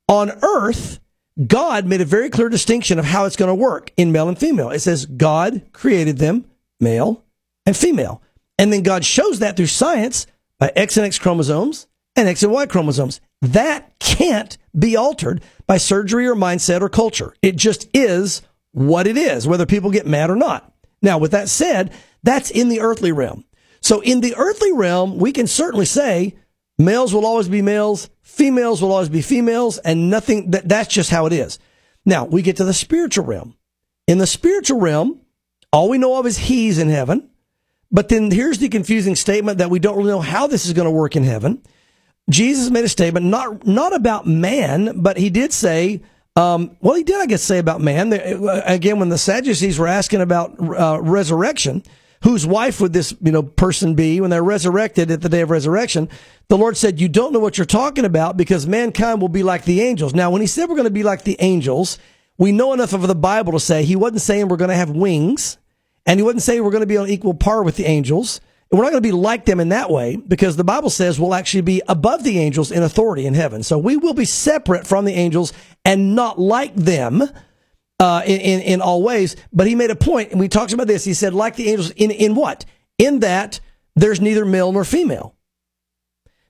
[0.07, 1.01] On earth,
[1.45, 4.39] God made a very clear distinction of how it's going to work in male and
[4.39, 4.71] female.
[4.71, 6.45] It says God created them
[6.79, 7.25] male
[7.67, 8.23] and female.
[8.59, 10.29] And then God shows that through science
[10.59, 13.21] by X and X chromosomes and X and Y chromosomes.
[13.41, 17.35] That can't be altered by surgery or mindset or culture.
[17.43, 20.73] It just is what it is, whether people get mad or not.
[21.01, 23.45] Now, with that said, that's in the earthly realm.
[23.81, 26.37] So in the earthly realm, we can certainly say
[26.79, 31.11] males will always be males, females will always be females, and nothing that that's just
[31.11, 31.59] how it is.
[32.05, 33.57] Now, we get to the spiritual realm.
[34.07, 35.21] In the spiritual realm,
[35.73, 37.31] all we know of is he's in heaven.
[37.91, 40.87] But then here's the confusing statement that we don't really know how this is going
[40.87, 41.63] to work in heaven.
[42.29, 46.03] Jesus made a statement not not about man, but he did say,
[46.37, 48.13] um, well, he did, I guess, say about man.
[48.13, 51.83] Again, when the Sadducees were asking about uh, resurrection,
[52.23, 55.51] whose wife would this you know person be when they're resurrected at the day of
[55.51, 56.09] resurrection?
[56.49, 59.65] The Lord said, "You don't know what you're talking about because mankind will be like
[59.65, 61.99] the angels." Now, when He said we're going to be like the angels,
[62.37, 64.91] we know enough of the Bible to say He wasn't saying we're going to have
[64.91, 65.59] wings,
[66.07, 68.41] and He wasn't saying we're going to be on equal par with the angels.
[68.71, 71.19] And we're not going to be like them in that way because the Bible says
[71.19, 73.63] we'll actually be above the angels in authority in heaven.
[73.63, 75.55] So we will be separate from the angels
[75.85, 77.23] and not like them
[77.99, 79.37] uh, in, in, in all ways.
[79.53, 81.05] But he made a point, and we talked about this.
[81.05, 82.67] He said, like the angels, in, in what?
[82.99, 83.61] In that
[83.97, 85.35] there's neither male nor female.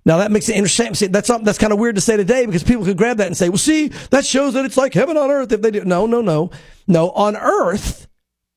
[0.05, 1.12] Now that makes it interesting.
[1.12, 3.51] That's that's kind of weird to say today because people could grab that and say,
[3.51, 6.23] "Well, see, that shows that it's like heaven on earth." If they do, no, no,
[6.23, 6.51] no,
[6.87, 7.11] no.
[7.11, 8.09] On earth,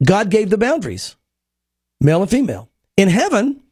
[0.01, 1.17] God gave the boundaries,
[1.99, 2.70] male and female.
[3.01, 3.63] In heaven,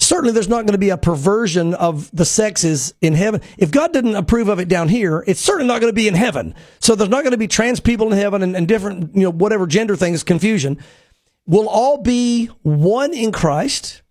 [0.00, 3.40] certainly there's not going to be a perversion of the sexes in heaven.
[3.56, 6.14] If God didn't approve of it down here, it's certainly not going to be in
[6.14, 6.56] heaven.
[6.80, 9.30] So there's not going to be trans people in heaven and, and different, you know,
[9.30, 10.82] whatever gender things, confusion.
[11.46, 14.02] We'll all be one in Christ.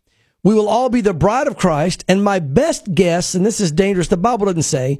[0.45, 2.05] We will all be the bride of Christ.
[2.07, 4.99] And my best guess, and this is dangerous, the Bible doesn't say,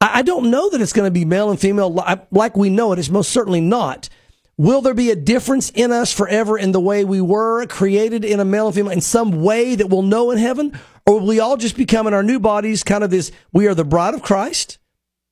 [0.00, 2.90] I, I don't know that it's going to be male and female like we know
[2.90, 2.98] it.
[2.98, 4.08] It's most certainly not.
[4.56, 8.38] Will there be a difference in us forever in the way we were created in
[8.38, 10.78] a male and female in some way that we'll know in heaven?
[11.06, 13.74] Or will we all just become in our new bodies kind of this, we are
[13.74, 14.78] the bride of Christ,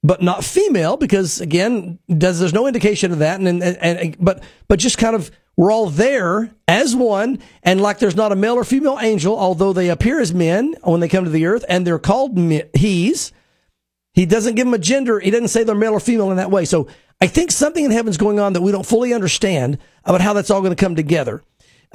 [0.03, 3.41] but not female because again, does, there's no indication of that.
[3.41, 7.39] And, and, and, but, but just kind of, we're all there as one.
[7.62, 11.01] And like there's not a male or female angel, although they appear as men when
[11.01, 12.37] they come to the earth and they're called
[12.75, 13.33] he's,
[14.12, 15.20] He doesn't give them a gender.
[15.20, 16.64] He doesn't say they're male or female in that way.
[16.64, 16.88] So
[17.20, 20.50] I think something in heaven's going on that we don't fully understand about how that's
[20.50, 21.42] all going to come together.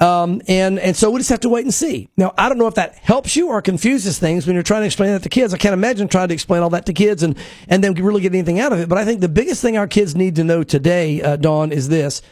[0.00, 2.08] Um, and, and so we just have to wait and see.
[2.16, 4.86] Now, I don't know if that helps you or confuses things when you're trying to
[4.86, 5.52] explain that to kids.
[5.52, 7.36] I can't imagine trying to explain all that to kids and,
[7.68, 8.88] and then really get anything out of it.
[8.88, 11.88] But I think the biggest thing our kids need to know today, uh, Dawn, is
[11.88, 12.22] this.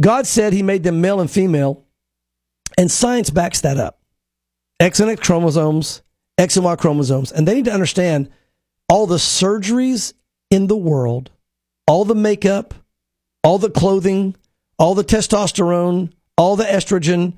[0.00, 1.84] God said he made them male and female,
[2.76, 4.00] and science backs that up.
[4.80, 6.02] X and X chromosomes,
[6.36, 8.28] X and Y chromosomes, and they need to understand
[8.88, 10.14] all the surgeries
[10.50, 11.30] in the world,
[11.86, 12.74] all the makeup,
[13.42, 14.36] all the clothing,
[14.78, 17.34] all the testosterone, all the estrogen,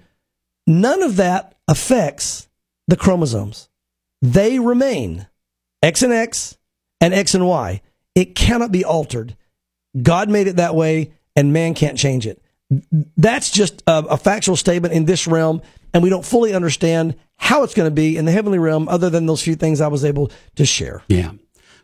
[0.66, 2.48] none of that affects
[2.88, 3.68] the chromosomes.
[4.22, 5.26] They remain
[5.82, 6.56] X and X
[7.00, 7.82] and X and Y.
[8.14, 9.36] It cannot be altered.
[10.00, 12.40] God made it that way, and man can't change it.
[13.16, 15.62] That's just a, a factual statement in this realm,
[15.94, 19.10] and we don't fully understand how it's going to be in the heavenly realm, other
[19.10, 21.02] than those few things I was able to share.
[21.08, 21.32] Yeah.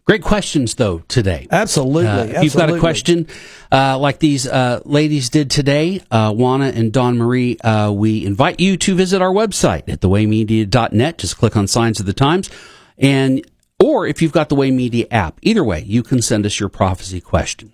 [0.04, 1.46] Great questions, though, today.
[1.50, 2.08] Absolutely.
[2.08, 3.28] Uh, if you've got a question
[3.70, 8.58] uh, like these uh, ladies did today, uh, Juana and Dawn Marie, uh, we invite
[8.58, 11.18] you to visit our website at thewaymedia.net.
[11.18, 12.50] Just click on Signs of the Times.
[12.98, 13.46] And
[13.78, 16.68] or if you've got the Way Media app, either way, you can send us your
[16.68, 17.72] prophecy question.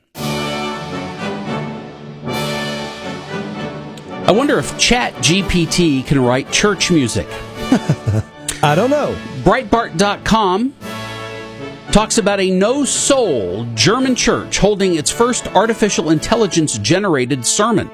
[4.29, 7.27] I wonder if Chat GPT can write church music.
[8.63, 9.17] I don't know.
[9.43, 10.75] Breitbart.com
[11.93, 17.91] talks about a no soul German church holding its first artificial intelligence generated sermon.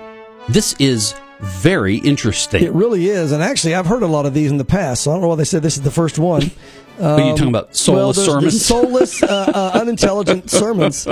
[0.49, 2.65] This is very interesting.
[2.65, 3.31] It really is.
[3.31, 5.29] And actually, I've heard a lot of these in the past, so I don't know
[5.29, 6.51] why they said this is the first one.
[6.97, 8.65] Um, are you talking about soulless well, sermons?
[8.65, 11.09] soulless, uh, uh, unintelligent sermons.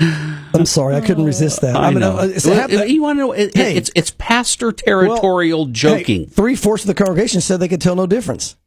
[0.00, 1.76] I'm sorry, I couldn't resist that.
[1.76, 2.18] I, I mean, know.
[2.18, 3.32] Uh, well, you want to know?
[3.32, 6.20] It, hey, it's it's pastor territorial well, joking.
[6.22, 8.56] Hey, Three fourths of the congregation said they could tell no difference.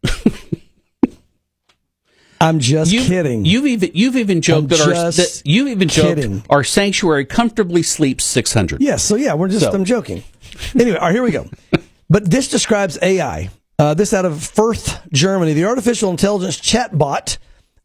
[2.41, 3.45] I'm just you, kidding.
[3.45, 6.37] You've even you've even joked that our that you've even kidding.
[6.39, 8.81] joked our sanctuary comfortably sleeps 600.
[8.81, 9.71] Yes, so yeah, we're just so.
[9.71, 10.23] I'm joking.
[10.75, 11.47] Anyway, all right, here we go.
[12.09, 13.49] But this describes AI.
[13.79, 15.53] Uh, this out of Furth, Germany.
[15.53, 17.37] The artificial intelligence chatbot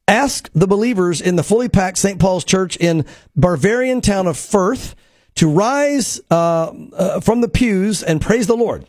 [0.08, 2.18] asked the believers in the fully packed St.
[2.18, 3.04] Paul's Church in
[3.34, 4.94] Bavarian town of Furth
[5.36, 8.86] to rise uh, uh, from the pews and praise the Lord.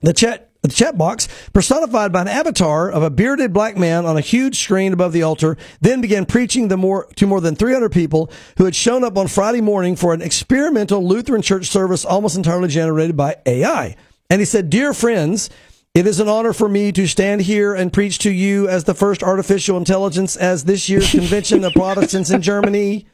[0.00, 4.16] The chat the chat box, personified by an avatar of a bearded black man on
[4.16, 7.92] a huge screen above the altar, then began preaching the more, to more than 300
[7.92, 12.36] people who had shown up on Friday morning for an experimental Lutheran church service almost
[12.36, 13.94] entirely generated by AI.
[14.28, 15.48] And he said, Dear friends,
[15.94, 18.94] it is an honor for me to stand here and preach to you as the
[18.94, 23.06] first artificial intelligence as this year's convention of Protestants in Germany.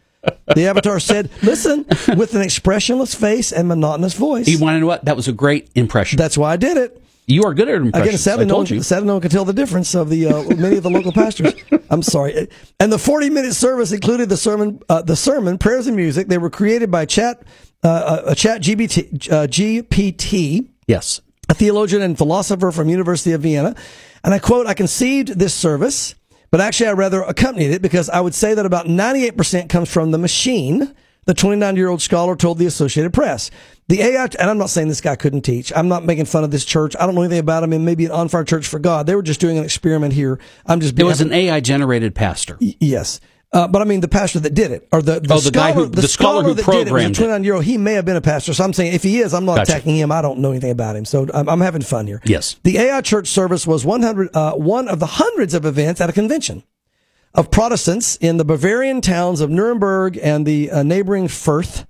[0.54, 4.48] The avatar said, "Listen," with an expressionless face and monotonous voice.
[4.48, 5.04] You want to know what?
[5.04, 6.16] That was a great impression.
[6.16, 7.00] That's why I did it.
[7.26, 8.06] You are good at impressions.
[8.08, 10.76] Again, sadly, no, one, sadly, no one can tell the difference of the uh, many
[10.76, 11.54] of the local pastors.
[11.90, 12.48] I'm sorry.
[12.80, 16.28] And the 40 minute service included the sermon, uh, the sermon, prayers, and music.
[16.28, 17.42] They were created by Chat,
[17.82, 20.68] uh, a Chat GBT, uh, GPT.
[20.86, 23.74] Yes a theologian and philosopher from University of Vienna.
[24.22, 26.14] And I quote, I conceived this service,
[26.50, 30.10] but actually I rather accompanied it because I would say that about 98% comes from
[30.10, 30.94] the machine,
[31.26, 33.50] the 29 year old scholar told the Associated Press.
[33.88, 35.72] The AI, and I'm not saying this guy couldn't teach.
[35.74, 36.96] I'm not making fun of this church.
[36.98, 39.06] I don't know anything about him and maybe an on fire church for God.
[39.06, 40.38] They were just doing an experiment here.
[40.64, 40.98] I'm just.
[40.98, 42.56] It was an AI generated pastor.
[42.60, 43.20] Y- yes.
[43.54, 45.52] Uh, but I mean, the pastor that did it, or the, the, oh, the scholar,
[45.52, 47.54] guy who, the, the scholar, scholar, who that programmed did it, was a 29 year
[47.54, 47.64] old.
[47.64, 48.52] He may have been a pastor.
[48.52, 49.72] So I'm saying if he is, I'm not gotcha.
[49.72, 50.10] attacking him.
[50.10, 51.04] I don't know anything about him.
[51.04, 52.20] So I'm, I'm having fun here.
[52.24, 52.56] Yes.
[52.64, 56.12] The AI church service was 100, uh, one of the hundreds of events at a
[56.12, 56.64] convention
[57.32, 61.86] of Protestants in the Bavarian towns of Nuremberg and the uh, neighboring Furth.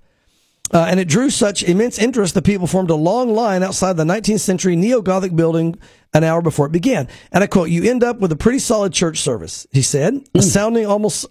[0.73, 4.03] Uh, and it drew such immense interest that people formed a long line outside the
[4.03, 5.77] 19th century neo Gothic building
[6.13, 7.07] an hour before it began.
[7.31, 10.41] And I quote, "You end up with a pretty solid church service," he said, mm.
[10.41, 11.25] sounding almost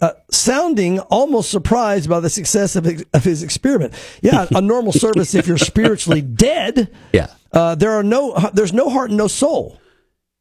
[0.00, 3.92] uh, sounding almost surprised by the success of his, of his experiment.
[4.22, 6.90] Yeah, a normal service if you're spiritually dead.
[7.12, 9.78] Yeah, uh, there are no there's no heart and no soul.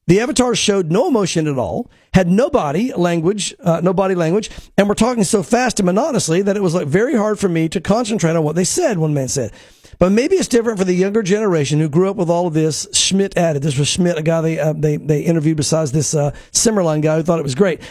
[0.06, 4.50] The avatars showed no emotion at all, had no body language, uh, no body language,
[4.78, 7.70] and were talking so fast and monotonously that it was like very hard for me
[7.70, 8.98] to concentrate on what they said.
[8.98, 9.54] One man said.
[10.00, 12.88] But maybe it's different for the younger generation who grew up with all of this.
[12.94, 13.62] Schmidt added.
[13.62, 17.16] This was Schmidt, a guy they uh, they they interviewed besides this uh, Simmerlein guy
[17.16, 17.82] who thought it was great.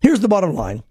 [0.00, 0.82] Here's the bottom line: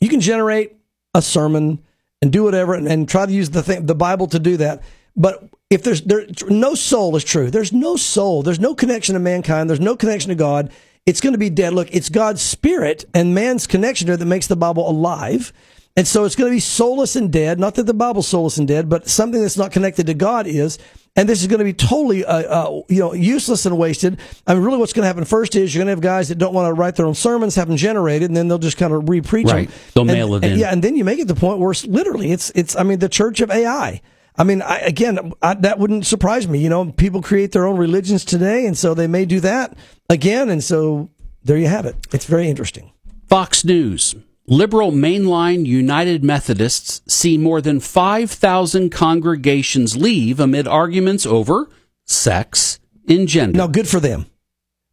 [0.00, 0.76] you can generate
[1.14, 1.82] a sermon
[2.22, 4.82] and do whatever, and, and try to use the thing, the Bible to do that.
[5.16, 7.50] But if there's there, no soul is true.
[7.50, 8.42] There's no soul.
[8.42, 9.70] There's no connection to mankind.
[9.70, 10.72] There's no connection to God.
[11.06, 11.72] It's going to be dead.
[11.72, 15.52] Look, it's God's spirit and man's connection to it that makes the Bible alive.
[15.96, 17.58] And so it's going to be soulless and dead.
[17.58, 20.78] Not that the Bible's soulless and dead, but something that's not connected to God is.
[21.16, 24.18] and this is going to be totally, uh, uh, you know, useless and wasted.
[24.46, 26.38] I mean, really, what's going to happen first is you're going to have guys that
[26.38, 28.92] don't want to write their own sermons, have them generated, and then they'll just kind
[28.92, 29.68] of re-preach right.
[29.68, 29.78] them.
[29.94, 30.58] They'll and, mail it and, in.
[30.60, 33.00] Yeah, and then you make it the point where it's literally, it's, it's, I mean,
[33.00, 34.00] the church of AI.
[34.40, 36.60] I mean, I, again, I, that wouldn't surprise me.
[36.60, 39.76] You know, people create their own religions today, and so they may do that
[40.08, 40.48] again.
[40.48, 41.10] And so
[41.44, 41.94] there you have it.
[42.10, 42.90] It's very interesting.
[43.28, 44.14] Fox News.
[44.46, 51.68] Liberal mainline United Methodists see more than 5,000 congregations leave amid arguments over
[52.06, 53.58] sex in gender.
[53.58, 54.24] Now, good for them.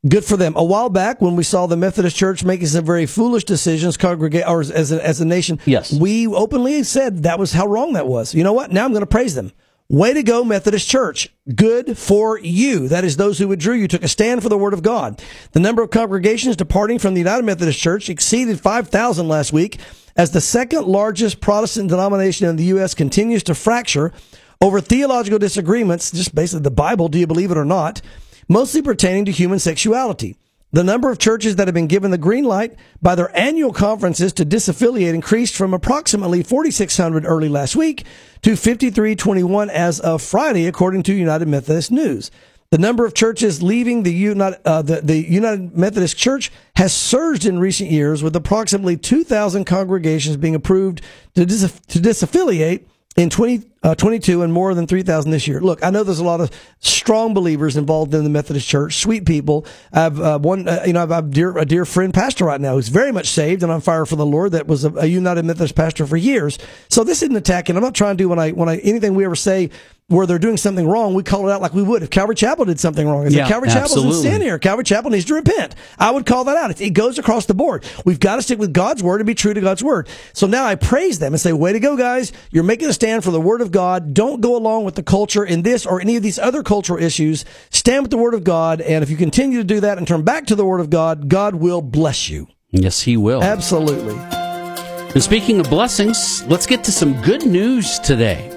[0.08, 0.54] Good for them.
[0.56, 4.48] A while back, when we saw the Methodist Church making some very foolish decisions, congregate
[4.48, 8.08] or as a, as a nation, yes, we openly said that was how wrong that
[8.08, 8.36] was.
[8.36, 8.72] You know what?
[8.72, 9.52] Now I'm going to praise them.
[9.90, 11.34] Way to go, Methodist Church.
[11.56, 12.90] Good for you.
[12.90, 13.76] That is those who withdrew.
[13.76, 15.24] You took a stand for the Word of God.
[15.54, 19.80] The number of congregations departing from the United Methodist Church exceeded 5,000 last week
[20.18, 22.94] as the second largest Protestant denomination in the U.S.
[22.94, 24.12] continues to fracture
[24.60, 28.02] over theological disagreements, just basically the Bible, do you believe it or not,
[28.48, 30.38] mostly pertaining to human sexuality.
[30.74, 34.34] The number of churches that have been given the green light by their annual conferences
[34.34, 38.06] to disaffiliate increased from approximately 4,600 early last week
[38.42, 42.32] to 5,321 as of Friday, according to United Methodist News.
[42.70, 47.46] The number of churches leaving the United, uh, the, the United Methodist Church has surged
[47.46, 51.02] in recent years, with approximately 2,000 congregations being approved
[51.36, 52.84] to, dis- to disaffiliate
[53.16, 55.62] in 2022 uh, and more than 3,000 this year.
[55.62, 59.26] Look, I know there's a lot of strong believers involved in the Methodist Church, sweet
[59.26, 59.66] people.
[59.94, 62.46] I have uh, one, uh, you know, I have a dear, a dear friend pastor
[62.46, 64.92] right now who's very much saved and on fire for the Lord that was a,
[64.94, 66.60] a United Methodist pastor for years.
[66.90, 67.78] So this isn't attacking.
[67.78, 69.70] I'm not trying to do when I, when I, anything we ever say
[70.10, 72.64] where they're doing something wrong, we call it out like we would if Calvary Chapel
[72.64, 73.26] did something wrong.
[73.26, 74.58] Is yeah, Calvary Chapel's in sin here?
[74.58, 75.76] Calvary Chapel needs to repent.
[76.00, 76.72] I would call that out.
[76.72, 77.86] It, it goes across the board.
[78.06, 80.08] We've got to stick with God's word and be true to God's word.
[80.32, 82.32] So now I praise them and say, way to go, guys.
[82.52, 83.77] You're making a stand for the word of God.
[84.14, 87.46] Don't go along with the culture in this or any of these other cultural issues.
[87.70, 88.82] Stand with the word of God.
[88.82, 91.30] And if you continue to do that and turn back to the word of God,
[91.30, 92.48] God will bless you.
[92.72, 93.44] Yes, he will.
[93.44, 94.16] Absolutely.
[94.16, 98.50] And speaking of blessings, let's get to some good news today.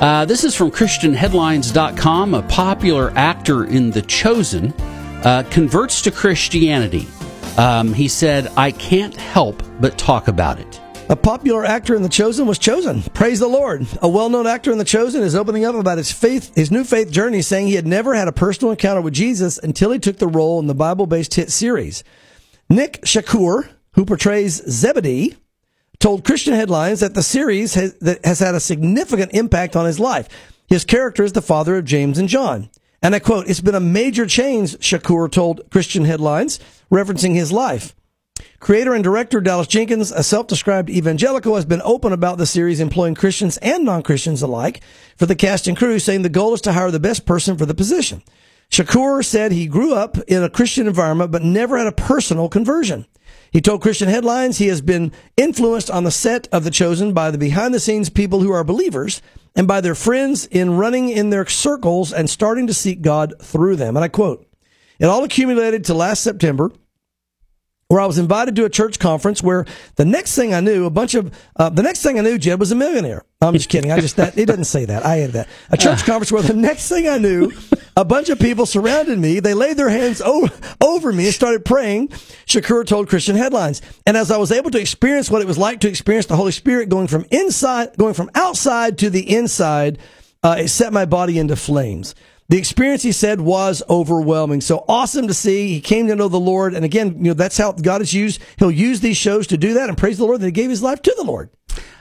[0.00, 2.34] Uh, this is from ChristianHeadlines.com.
[2.34, 4.72] A popular actor in The Chosen
[5.24, 7.06] uh, converts to Christianity.
[7.56, 10.80] Um, he said, I can't help but talk about it.
[11.10, 13.02] A popular actor in The Chosen was chosen.
[13.02, 13.86] Praise the Lord.
[14.00, 17.10] A well-known actor in The Chosen is opening up about his faith, his new faith
[17.10, 20.26] journey, saying he had never had a personal encounter with Jesus until he took the
[20.26, 22.04] role in the Bible-based hit series.
[22.70, 25.36] Nick Shakoour, who portrays Zebedee,
[25.98, 30.00] told Christian Headlines that the series has, that has had a significant impact on his
[30.00, 30.26] life.
[30.68, 32.70] His character is the father of James and John.
[33.02, 37.94] And I quote, it's been a major change, Shakoour told Christian Headlines, referencing his life.
[38.64, 43.14] Creator and director Dallas Jenkins, a self-described evangelical, has been open about the series employing
[43.14, 44.80] Christians and non-Christians alike
[45.18, 47.66] for the cast and crew, saying the goal is to hire the best person for
[47.66, 48.22] the position.
[48.70, 53.04] Shakoour said he grew up in a Christian environment but never had a personal conversion.
[53.52, 57.30] He told Christian Headlines he has been influenced on the set of The Chosen by
[57.30, 59.20] the behind the scenes people who are believers
[59.54, 63.76] and by their friends in running in their circles and starting to seek God through
[63.76, 63.94] them.
[63.94, 64.48] And I quote,
[64.98, 66.72] it all accumulated to last September
[67.88, 69.66] where I was invited to a church conference where
[69.96, 72.58] the next thing I knew, a bunch of, uh, the next thing I knew, Jed
[72.58, 73.24] was a millionaire.
[73.40, 73.92] I'm just kidding.
[73.92, 75.04] I just, that, it doesn't say that.
[75.04, 75.48] I added that.
[75.70, 77.52] A church conference where the next thing I knew,
[77.96, 79.40] a bunch of people surrounded me.
[79.40, 80.48] They laid their hands over,
[80.80, 82.08] over me and started praying.
[82.46, 83.82] Shakoour told Christian Headlines.
[84.06, 86.52] And as I was able to experience what it was like to experience the Holy
[86.52, 89.98] Spirit going from inside, going from outside to the inside,
[90.42, 92.14] uh, it set my body into flames.
[92.48, 94.60] The experience, he said, was overwhelming.
[94.60, 95.68] So awesome to see.
[95.68, 96.74] He came to know the Lord.
[96.74, 98.40] And again, you know, that's how God is used.
[98.58, 100.82] He'll use these shows to do that and praise the Lord that he gave his
[100.82, 101.50] life to the Lord.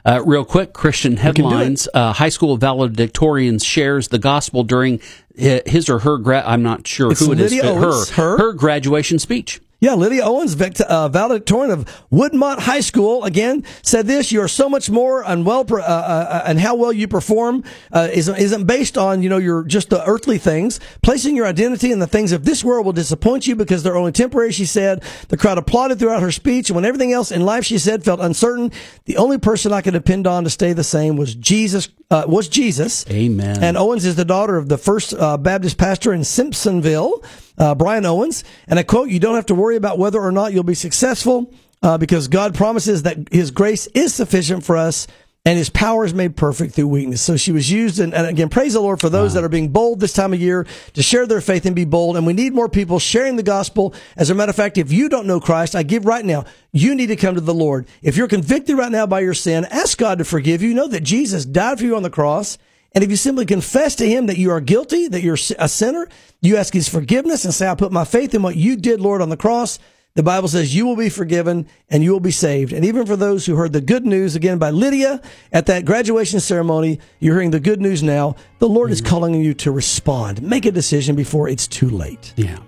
[0.05, 1.87] Uh, real quick, Christian headlines.
[1.93, 4.99] Uh, high school valedictorian shares the gospel during
[5.35, 9.19] his or her, gra- I'm not sure it's who it is, Owens, her, her graduation
[9.19, 9.61] speech.
[9.83, 14.69] Yeah, Lydia Owens, uh, valedictorian of Woodmont High School, again said this: "You are so
[14.69, 18.63] much more and well, uh, uh, uh, and how well you perform uh, isn't isn't
[18.63, 20.79] based on you know your just the earthly things.
[21.01, 24.13] Placing your identity in the things of this world will disappoint you because they're only
[24.13, 25.03] temporary." She said.
[25.27, 28.21] The crowd applauded throughout her speech, and when everything else in life she said felt
[28.21, 28.71] uncertain,
[29.03, 31.89] the only person I could depend on to stay the same was Jesus.
[32.11, 33.09] Uh, was Jesus?
[33.09, 33.63] Amen.
[33.63, 37.23] And Owens is the daughter of the first Baptist pastor in Simpsonville
[37.57, 38.43] uh, Brian Owens.
[38.67, 41.53] And I quote, you don't have to worry about whether or not you'll be successful
[41.81, 45.07] uh, because God promises that his grace is sufficient for us
[45.45, 47.21] and his power is made perfect through weakness.
[47.21, 47.99] So she was used.
[47.99, 49.41] And, and again, praise the Lord for those wow.
[49.41, 52.15] that are being bold this time of year to share their faith and be bold.
[52.15, 53.93] And we need more people sharing the gospel.
[54.15, 56.95] As a matter of fact, if you don't know Christ, I give right now, you
[56.95, 57.87] need to come to the Lord.
[58.01, 60.73] If you're convicted right now by your sin, ask God to forgive you.
[60.73, 62.57] Know that Jesus died for you on the cross
[62.93, 66.07] And if you simply confess to him that you are guilty, that you're a sinner,
[66.41, 69.21] you ask his forgiveness and say, I put my faith in what you did, Lord,
[69.21, 69.79] on the cross.
[70.15, 72.71] The Bible says you will be forgiven and you will be saved.
[72.71, 75.19] And even for those who heard the good news again by Lydia
[75.51, 78.35] at that graduation ceremony, you're hearing the good news now.
[78.59, 78.93] The Lord mm-hmm.
[78.93, 80.43] is calling you to respond.
[80.43, 82.33] Make a decision before it's too late.
[82.37, 82.59] Yeah.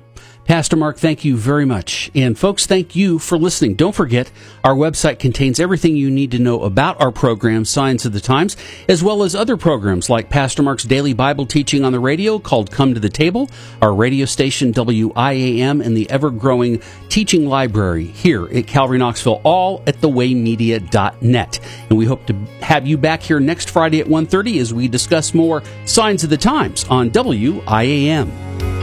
[0.45, 2.11] Pastor Mark, thank you very much.
[2.13, 3.73] And folks, thank you for listening.
[3.73, 4.31] Don't forget,
[4.63, 8.55] our website contains everything you need to know about our program, Signs of the Times,
[8.87, 12.69] as well as other programs like Pastor Mark's daily Bible teaching on the radio called
[12.69, 13.49] Come to the Table,
[13.81, 16.79] our radio station WIAM, and the ever growing
[17.09, 21.59] teaching library here at Calvary Knoxville, all at thewaymedia.net.
[21.89, 25.33] And we hope to have you back here next Friday at 1.30 as we discuss
[25.33, 28.74] more Signs of the Times on WIAM.